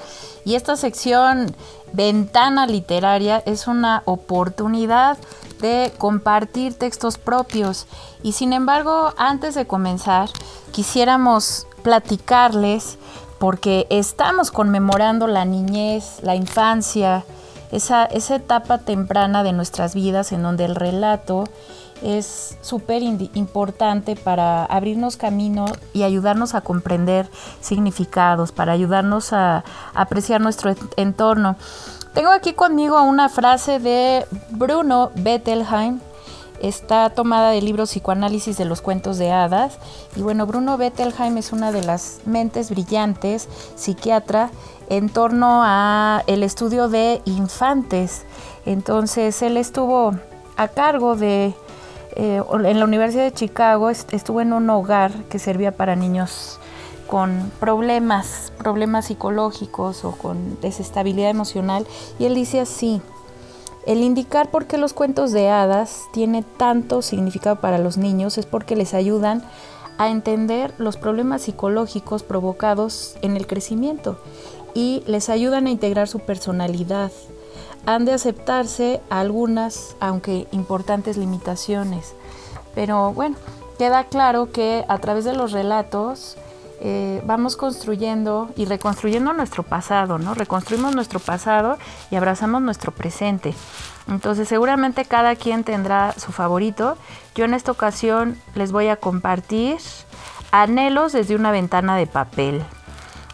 y 0.43 0.55
esta 0.55 0.75
sección 0.75 1.55
Ventana 1.93 2.67
Literaria 2.67 3.41
es 3.45 3.67
una 3.67 4.03
oportunidad 4.03 5.17
de 5.61 5.93
compartir 5.97 6.73
textos 6.73 7.17
propios 7.17 7.87
y 8.21 8.33
sin 8.33 8.51
embargo 8.51 9.13
antes 9.15 9.55
de 9.55 9.65
comenzar 9.65 10.27
quisiéramos 10.73 11.67
platicarles 11.83 12.97
porque 13.43 13.87
estamos 13.89 14.51
conmemorando 14.51 15.27
la 15.27 15.43
niñez, 15.43 16.19
la 16.21 16.33
infancia, 16.33 17.25
esa, 17.73 18.05
esa 18.05 18.37
etapa 18.37 18.77
temprana 18.77 19.43
de 19.43 19.51
nuestras 19.51 19.95
vidas 19.95 20.31
en 20.31 20.43
donde 20.43 20.63
el 20.63 20.75
relato 20.75 21.43
es 22.01 22.57
súper 22.61 23.03
importante 23.03 24.15
para 24.15 24.63
abrirnos 24.63 25.17
camino 25.17 25.65
y 25.91 26.03
ayudarnos 26.03 26.55
a 26.55 26.61
comprender 26.61 27.29
significados, 27.59 28.53
para 28.53 28.71
ayudarnos 28.71 29.33
a, 29.33 29.65
apreciar 29.93 30.39
nuestro 30.39 30.73
entorno. 30.95 31.57
Tengo 32.13 32.31
aquí 32.31 32.53
conmigo 32.53 33.03
una 33.03 33.27
frase 33.27 33.79
de 33.79 34.25
Bruno 34.51 35.11
Bettelheim. 35.15 35.99
Está 36.63 37.09
tomada 37.09 37.51
del 37.51 37.65
libro 37.65 37.83
Psicoanálisis 37.83 38.57
de 38.57 38.63
los 38.63 38.79
cuentos 38.79 39.17
de 39.17 39.31
hadas. 39.31 39.77
Y 40.15 40.21
bueno, 40.21 40.45
Bruno 40.45 40.77
Bettelheim 40.77 41.37
es 41.37 41.51
una 41.51 41.73
de 41.73 41.83
las 41.83 42.21
mentes 42.25 42.69
brillantes, 42.69 43.49
psiquiatra, 43.75 44.49
en 44.87 45.09
torno 45.09 45.61
a 45.61 46.23
el 46.25 46.41
estudio 46.41 46.87
de 46.87 47.21
infantes. 47.25 48.25
Entonces, 48.65 49.41
él 49.41 49.57
estuvo 49.57 50.13
a 50.55 50.67
cargo 50.69 51.17
de 51.17 51.53
eh, 52.15 52.41
en 52.51 52.79
la 52.79 52.85
Universidad 52.85 53.23
de 53.23 53.33
Chicago, 53.33 53.89
estuvo 53.89 54.39
en 54.39 54.53
un 54.53 54.69
hogar 54.69 55.11
que 55.25 55.39
servía 55.39 55.73
para 55.73 55.97
niños 55.97 56.61
con 57.07 57.51
problemas, 57.59 58.53
problemas 58.57 59.07
psicológicos 59.07 60.05
o 60.05 60.13
con 60.13 60.61
desestabilidad 60.61 61.29
emocional. 61.29 61.85
Y 62.19 62.25
él 62.25 62.35
dice 62.35 62.61
así, 62.61 63.01
el 63.85 64.01
indicar 64.01 64.49
por 64.49 64.65
qué 64.65 64.77
los 64.77 64.93
cuentos 64.93 65.31
de 65.31 65.49
hadas 65.49 66.03
tiene 66.13 66.43
tanto 66.43 67.01
significado 67.01 67.57
para 67.57 67.77
los 67.77 67.97
niños 67.97 68.37
es 68.37 68.45
porque 68.45 68.75
les 68.75 68.93
ayudan 68.93 69.43
a 69.97 70.09
entender 70.09 70.73
los 70.77 70.97
problemas 70.97 71.43
psicológicos 71.43 72.23
provocados 72.23 73.15
en 73.21 73.35
el 73.35 73.45
crecimiento 73.45 74.17
y 74.73 75.03
les 75.05 75.29
ayudan 75.29 75.67
a 75.67 75.69
integrar 75.69 76.07
su 76.07 76.19
personalidad. 76.19 77.11
Han 77.85 78.05
de 78.05 78.13
aceptarse 78.13 79.01
algunas, 79.09 79.95
aunque 79.99 80.47
importantes 80.51 81.17
limitaciones. 81.17 82.13
Pero 82.73 83.13
bueno, 83.13 83.35
queda 83.77 84.05
claro 84.05 84.51
que 84.51 84.85
a 84.87 84.97
través 84.99 85.25
de 85.25 85.33
los 85.33 85.51
relatos 85.51 86.37
eh, 86.85 87.21
vamos 87.25 87.55
construyendo 87.55 88.49
y 88.57 88.65
reconstruyendo 88.65 89.31
nuestro 89.31 89.63
pasado, 89.63 90.19
¿no? 90.19 90.33
Reconstruimos 90.33 90.93
nuestro 90.93 91.21
pasado 91.21 91.77
y 92.11 92.17
abrazamos 92.17 92.61
nuestro 92.61 92.91
presente. 92.91 93.53
Entonces 94.09 94.49
seguramente 94.49 95.05
cada 95.05 95.37
quien 95.37 95.63
tendrá 95.63 96.11
su 96.17 96.33
favorito. 96.33 96.97
Yo 97.35 97.45
en 97.45 97.53
esta 97.53 97.71
ocasión 97.71 98.37
les 98.53 98.73
voy 98.73 98.89
a 98.89 98.97
compartir 98.97 99.77
Anhelos 100.51 101.13
desde 101.13 101.37
una 101.37 101.51
ventana 101.51 101.95
de 101.95 102.05
papel. 102.05 102.61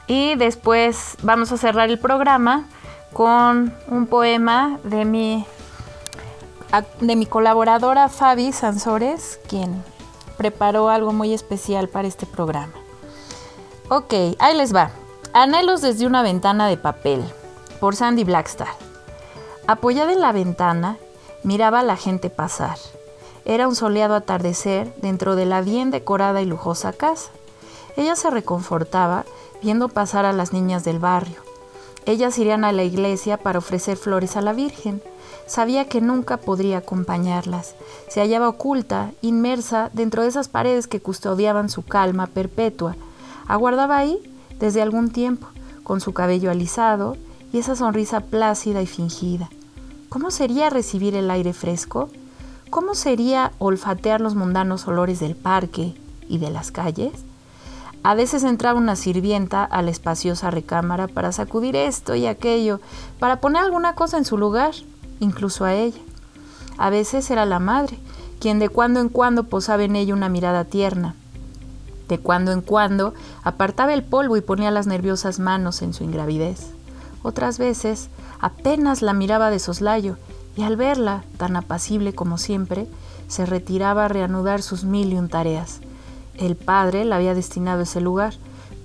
Y 0.06 0.36
después 0.36 1.18
vamos 1.24 1.52
a 1.52 1.58
cerrar 1.58 1.90
el 1.90 1.98
programa 1.98 2.66
con 3.14 3.74
un 3.88 4.06
poema 4.06 4.78
de 4.84 5.06
mi, 5.06 5.44
de 7.02 7.16
mi 7.16 7.26
colaboradora 7.26 8.10
Fabi 8.10 8.52
Sansores, 8.52 9.40
quien 9.50 9.84
preparó 10.38 10.90
algo 10.90 11.14
muy 11.14 11.34
especial 11.34 11.90
para 11.90 12.08
este 12.08 12.28
programa. 12.28 12.79
Ok, 13.92 14.14
ahí 14.38 14.56
les 14.56 14.76
va. 14.76 14.92
Anhelos 15.34 15.82
desde 15.82 16.06
una 16.06 16.22
ventana 16.22 16.68
de 16.68 16.78
papel, 16.78 17.24
por 17.80 17.96
Sandy 17.96 18.24
Blackstar. 18.24 18.68
Apoyada 19.66 20.14
en 20.14 20.22
la 20.22 20.32
ventana, 20.32 20.98
miraba 21.42 21.80
a 21.80 21.84
la 21.84 21.96
gente 21.96 22.30
pasar. 22.30 22.78
Era 23.46 23.68
un 23.68 23.76
soleado 23.76 24.14
atardecer 24.14 24.94
dentro 24.98 25.36
de 25.36 25.48
la 25.48 25.62
bien 25.62 25.90
decorada 25.90 26.44
y 26.44 26.46
lujosa 26.46 26.94
casa. 26.94 27.32
Ella 27.98 28.16
se 28.16 28.30
reconfortaba 28.30 29.26
viendo 29.64 29.90
pasar 29.90 30.24
a 30.24 30.34
las 30.34 30.54
niñas 30.54 30.84
del 30.84 31.00
barrio. 31.00 31.42
Ellas 32.06 32.38
irían 32.38 32.66
a 32.66 32.72
la 32.72 32.84
iglesia 32.84 33.38
para 33.38 33.58
ofrecer 33.58 33.98
flores 33.98 34.38
a 34.38 34.42
la 34.42 34.54
Virgen. 34.54 35.02
Sabía 35.48 35.90
que 35.90 36.00
nunca 36.00 36.38
podría 36.38 36.78
acompañarlas. 36.78 37.74
Se 38.08 38.22
hallaba 38.22 38.50
oculta, 38.50 39.14
inmersa 39.24 39.90
dentro 39.94 40.22
de 40.22 40.30
esas 40.30 40.48
paredes 40.48 40.86
que 40.86 41.02
custodiaban 41.02 41.70
su 41.70 41.84
calma 41.84 42.28
perpetua 42.28 42.96
Aguardaba 43.50 43.98
ahí 43.98 44.20
desde 44.60 44.82
algún 44.84 45.10
tiempo, 45.10 45.48
con 45.82 46.02
su 46.02 46.14
cabello 46.14 46.52
alisado 46.52 47.18
y 47.52 47.58
esa 47.58 47.76
sonrisa 47.76 48.22
plácida 48.22 48.84
y 48.84 48.86
fingida. 48.86 49.50
¿Cómo 50.08 50.30
sería 50.30 50.70
recibir 50.70 51.16
el 51.16 51.32
aire 51.32 51.52
fresco? 51.54 52.10
¿Cómo 52.70 52.94
sería 52.94 53.52
olfatear 53.58 54.22
los 54.22 54.36
mundanos 54.36 54.88
olores 54.88 55.20
del 55.20 55.36
parque 55.36 55.96
y 56.28 56.38
de 56.38 56.52
las 56.52 56.72
calles? 56.72 57.12
A 58.04 58.14
veces 58.14 58.44
entraba 58.44 58.78
una 58.78 58.96
sirvienta 58.96 59.64
a 59.64 59.82
la 59.82 59.90
espaciosa 59.90 60.52
recámara 60.52 61.08
para 61.08 61.32
sacudir 61.32 61.76
esto 61.76 62.14
y 62.14 62.28
aquello, 62.28 62.80
para 63.18 63.42
poner 63.42 63.64
alguna 63.64 63.96
cosa 63.96 64.20
en 64.20 64.26
su 64.26 64.38
lugar, 64.38 64.76
incluso 65.20 65.66
a 65.66 65.74
ella. 65.74 66.00
A 66.78 66.92
veces 66.92 67.32
era 67.32 67.48
la 67.48 67.58
madre, 67.58 67.98
quien 68.40 68.60
de 68.60 68.70
cuando 68.70 69.00
en 69.00 69.10
cuando 69.10 69.46
posaba 69.46 69.84
en 69.84 69.96
ella 69.96 70.14
una 70.14 70.30
mirada 70.30 70.66
tierna, 70.66 71.16
de 72.10 72.20
cuando 72.20 72.52
en 72.52 72.62
cuando 72.62 73.14
apartaba 73.44 73.94
el 73.94 74.04
polvo 74.04 74.36
y 74.36 74.42
ponía 74.42 74.72
las 74.72 74.88
nerviosas 74.88 75.40
manos 75.40 75.82
en 75.82 75.94
su 75.94 76.04
ingravidez. 76.04 76.72
Otras 77.24 77.58
veces 77.58 78.10
apenas 78.42 79.02
la 79.02 79.14
miraba 79.14 79.50
de 79.50 79.60
soslayo 79.60 80.18
y 80.58 80.64
al 80.64 80.76
verla, 80.76 81.24
tan 81.38 81.56
apacible 81.56 82.14
como 82.14 82.38
siempre, 82.38 82.88
se 83.30 83.46
retiraba 83.46 84.06
a 84.06 84.08
reanudar 84.10 84.62
sus 84.62 84.84
mil 84.84 85.14
y 85.14 85.18
un 85.18 85.30
tareas. 85.30 85.80
El 86.36 86.56
padre 86.56 87.06
la 87.06 87.18
había 87.18 87.36
destinado 87.36 87.82
a 87.82 87.84
ese 87.84 88.02
lugar, 88.02 88.34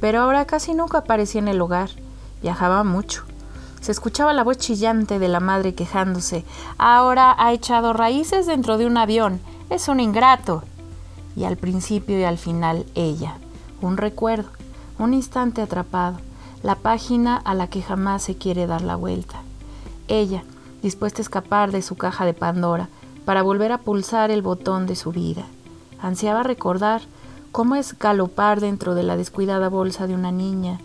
pero 0.01 0.21
ahora 0.21 0.45
casi 0.45 0.75
nunca 0.75 0.99
aparecía 0.99 1.41
en 1.41 1.49
el 1.49 1.61
hogar. 1.61 1.91
Viajaba 2.43 2.85
mucho. 2.85 3.25
Se 3.81 3.93
escuchaba 3.93 4.33
la 4.33 4.45
voz 4.45 4.59
chillante 4.59 5.19
de 5.19 5.29
la 5.29 5.41
madre 5.41 5.75
quejándose. 5.75 6.45
Ahora 6.79 7.35
ha 7.39 7.53
echado 7.53 7.93
raíces 7.93 8.47
dentro 8.47 8.77
de 8.77 8.87
un 8.87 8.97
avión. 8.97 9.41
Es 9.71 9.89
un 9.89 10.01
ingrato 10.01 10.63
y 11.37 11.45
al 11.45 11.57
principio 11.57 12.19
y 12.19 12.25
al 12.25 12.39
final 12.39 12.87
ella, 12.95 13.37
un 13.81 13.97
recuerdo, 13.97 14.51
un 14.99 15.15
instante 15.15 15.63
atrapado, 15.63 16.19
la 16.63 16.77
página 16.77 17.37
a 17.37 17.55
la 17.55 17.67
que 17.69 17.83
jamás 17.83 18.23
se 18.23 18.37
quiere 18.37 18.67
dar 18.67 18.83
la 18.83 18.97
vuelta. 18.97 19.43
Ella, 20.09 20.45
dispuesta 20.83 21.21
a 21.21 21.25
escapar 21.25 21.73
de 21.73 21.83
su 21.83 21.97
caja 21.97 22.25
de 22.25 22.35
Pandora 22.35 22.89
para 23.25 23.43
volver 23.43 23.73
a 23.73 23.79
pulsar 23.79 24.31
el 24.31 24.43
botón 24.43 24.87
de 24.87 24.97
su 24.97 25.13
vida. 25.13 25.45
Ansiaba 26.01 26.43
recordar 26.43 27.03
cómo 27.53 27.75
es 27.75 27.99
galopar 27.99 28.61
dentro 28.61 28.95
de 28.95 29.03
la 29.03 29.17
descuidada 29.17 29.69
bolsa 29.69 30.07
de 30.07 30.15
una 30.15 30.33
niña, 30.33 30.79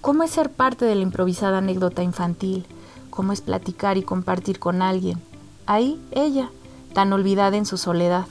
cómo 0.00 0.22
es 0.22 0.30
ser 0.30 0.50
parte 0.50 0.84
de 0.84 0.94
la 0.94 1.02
improvisada 1.02 1.58
anécdota 1.58 2.02
infantil, 2.02 2.66
cómo 3.10 3.32
es 3.32 3.40
platicar 3.40 3.96
y 3.96 4.02
compartir 4.02 4.58
con 4.58 4.82
alguien. 4.82 5.20
Ahí 5.66 6.00
ella, 6.12 6.50
tan 6.92 7.12
olvidada 7.12 7.56
en 7.56 7.66
su 7.66 7.76
soledad. 7.76 8.26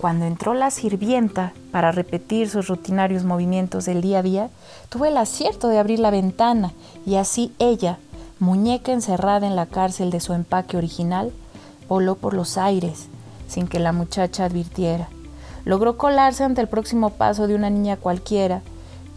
Cuando 0.00 0.26
entró 0.26 0.52
la 0.52 0.70
sirvienta 0.70 1.54
para 1.72 1.90
repetir 1.90 2.50
sus 2.50 2.68
rutinarios 2.68 3.24
movimientos 3.24 3.86
del 3.86 4.02
día 4.02 4.18
a 4.18 4.22
día, 4.22 4.50
tuvo 4.90 5.06
el 5.06 5.16
acierto 5.16 5.68
de 5.68 5.78
abrir 5.78 6.00
la 6.00 6.10
ventana 6.10 6.72
y 7.06 7.14
así 7.16 7.54
ella, 7.58 7.98
muñeca 8.38 8.92
encerrada 8.92 9.46
en 9.46 9.56
la 9.56 9.64
cárcel 9.64 10.10
de 10.10 10.20
su 10.20 10.34
empaque 10.34 10.76
original, 10.76 11.32
voló 11.88 12.14
por 12.16 12.34
los 12.34 12.58
aires 12.58 13.08
sin 13.48 13.68
que 13.68 13.78
la 13.78 13.92
muchacha 13.92 14.44
advirtiera. 14.44 15.08
Logró 15.64 15.96
colarse 15.96 16.44
ante 16.44 16.60
el 16.60 16.68
próximo 16.68 17.10
paso 17.10 17.46
de 17.46 17.54
una 17.54 17.70
niña 17.70 17.96
cualquiera, 17.96 18.60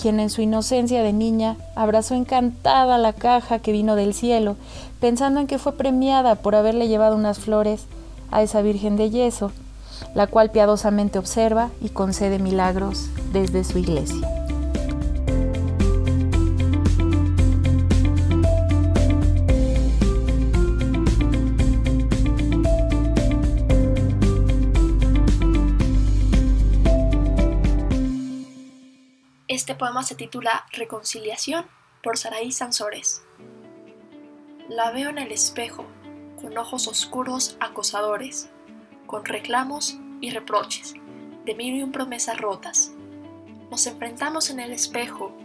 quien 0.02 0.22
en 0.22 0.30
su 0.30 0.42
inocencia 0.42 1.04
de 1.04 1.12
niña 1.12 1.58
abrazó 1.76 2.16
encantada 2.16 2.98
la 2.98 3.12
caja 3.12 3.60
que 3.60 3.74
vino 3.74 3.98
del 3.98 4.14
cielo, 4.14 4.56
pensando 5.02 5.42
en 5.42 5.48
que 5.48 5.60
fue 5.60 5.74
premiada 5.74 6.36
por 6.36 6.56
haberle 6.56 6.88
llevado 6.88 7.18
unas 7.18 7.38
flores 7.38 7.86
a 8.32 8.42
esa 8.44 8.62
Virgen 8.62 8.96
de 8.96 9.10
yeso 9.10 9.52
la 10.14 10.28
cual 10.28 10.52
piadosamente 10.52 11.20
observa 11.20 11.70
y 11.82 11.90
concede 11.90 12.40
milagros 12.40 13.10
desde 13.32 13.64
su 13.64 13.78
iglesia. 13.78 14.28
Este 29.48 29.76
poema 29.76 30.04
se 30.04 30.16
titula 30.16 30.66
Reconciliación 30.72 31.66
por 32.02 32.18
Saraí 32.18 32.52
Sansores. 32.52 33.24
La 34.70 34.92
veo 34.92 35.10
en 35.10 35.18
el 35.18 35.32
espejo, 35.32 35.86
con 36.42 36.58
ojos 36.58 36.88
oscuros 36.88 37.58
acosadores 37.60 38.50
con 39.10 39.26
reclamos 39.26 39.98
y 40.22 40.30
reproches, 40.30 40.94
de 41.44 41.56
mil 41.56 41.90
promesas 41.90 42.40
rotas. 42.40 42.92
Nos 43.72 43.88
enfrentamos 43.88 44.52
en 44.52 44.60
el 44.60 44.72
espejo, 44.72 45.36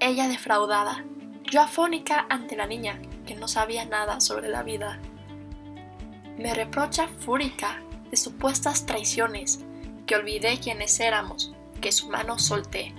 ella 0.00 0.26
defraudada, 0.26 1.04
yo 1.48 1.62
afónica 1.62 2.26
ante 2.28 2.56
la 2.56 2.66
niña 2.66 3.00
que 3.24 3.36
no 3.36 3.46
sabía 3.46 3.84
nada 3.84 4.18
sobre 4.18 4.48
la 4.48 4.64
vida. 4.64 4.98
Me 6.38 6.52
reprocha 6.54 7.06
fúrica 7.06 7.80
de 8.10 8.16
supuestas 8.16 8.84
traiciones, 8.84 9.64
que 10.04 10.16
olvidé 10.16 10.58
quiénes 10.58 10.98
éramos, 10.98 11.54
que 11.80 11.92
su 11.92 12.08
mano 12.08 12.36
solté. 12.40 12.92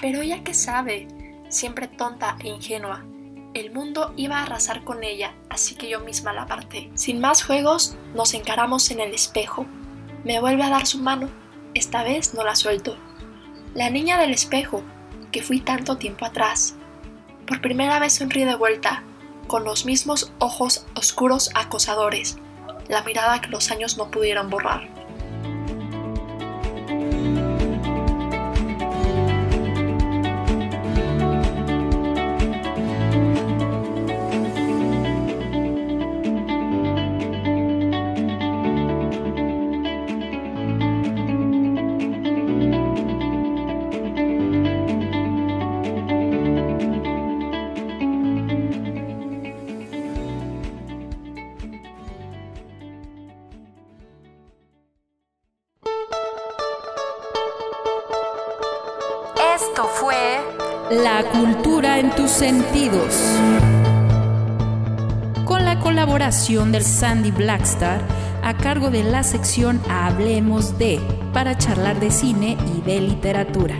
Pero 0.00 0.22
ella 0.22 0.42
que 0.42 0.52
sabe, 0.52 1.06
siempre 1.48 1.86
tonta 1.86 2.36
e 2.42 2.48
ingenua, 2.48 3.04
el 3.60 3.72
mundo 3.72 4.12
iba 4.16 4.38
a 4.38 4.42
arrasar 4.42 4.84
con 4.84 5.02
ella, 5.02 5.34
así 5.48 5.76
que 5.76 5.88
yo 5.88 6.00
misma 6.00 6.34
la 6.34 6.42
aparté. 6.42 6.90
Sin 6.94 7.20
más 7.20 7.42
juegos, 7.42 7.96
nos 8.14 8.34
encaramos 8.34 8.90
en 8.90 9.00
el 9.00 9.14
espejo. 9.14 9.64
Me 10.24 10.40
vuelve 10.40 10.62
a 10.62 10.68
dar 10.68 10.86
su 10.86 10.98
mano, 10.98 11.30
esta 11.72 12.02
vez 12.02 12.34
no 12.34 12.44
la 12.44 12.54
suelto. 12.54 12.98
La 13.74 13.88
niña 13.88 14.18
del 14.18 14.32
espejo, 14.32 14.82
que 15.32 15.42
fui 15.42 15.60
tanto 15.60 15.96
tiempo 15.96 16.26
atrás. 16.26 16.76
Por 17.46 17.62
primera 17.62 17.98
vez 17.98 18.12
sonríe 18.12 18.44
de 18.44 18.56
vuelta, 18.56 19.02
con 19.46 19.64
los 19.64 19.86
mismos 19.86 20.32
ojos 20.38 20.86
oscuros 20.94 21.50
acosadores, 21.54 22.36
la 22.88 23.02
mirada 23.04 23.40
que 23.40 23.48
los 23.48 23.70
años 23.70 23.96
no 23.96 24.10
pudieron 24.10 24.50
borrar. 24.50 25.05
En 62.06 62.14
tus 62.14 62.30
sentidos. 62.30 63.14
Con 65.44 65.64
la 65.64 65.80
colaboración 65.80 66.70
del 66.70 66.84
Sandy 66.84 67.32
Blackstar 67.32 68.00
a 68.42 68.56
cargo 68.56 68.90
de 68.90 69.02
la 69.02 69.22
sección 69.24 69.80
Hablemos 69.88 70.78
de 70.78 71.00
para 71.32 71.58
charlar 71.58 71.98
de 71.98 72.10
cine 72.10 72.56
y 72.76 72.80
de 72.82 73.00
literatura. 73.00 73.76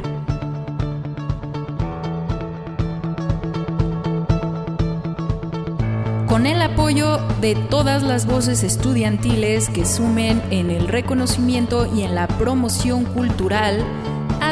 Con 6.27 6.47
el 6.47 6.61
apoyo 6.63 7.19
de 7.41 7.55
todas 7.55 8.03
las 8.03 8.27
voces 8.27 8.65
estudiantiles 8.65 9.69
que 9.69 9.85
sumen 9.85 10.43
en 10.51 10.71
el 10.71 10.89
reconocimiento 10.89 11.87
y 11.95 12.03
en 12.03 12.15
la 12.15 12.27
promoción 12.27 13.05
cultural 13.05 13.85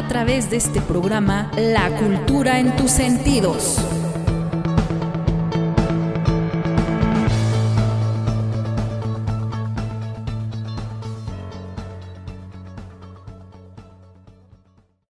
a 0.04 0.08
través 0.08 0.50
de 0.50 0.58
este 0.58 0.82
programa 0.82 1.50
La 1.56 1.88
cultura 1.96 2.60
en 2.60 2.76
tus 2.76 2.90
sentidos. 2.90 3.93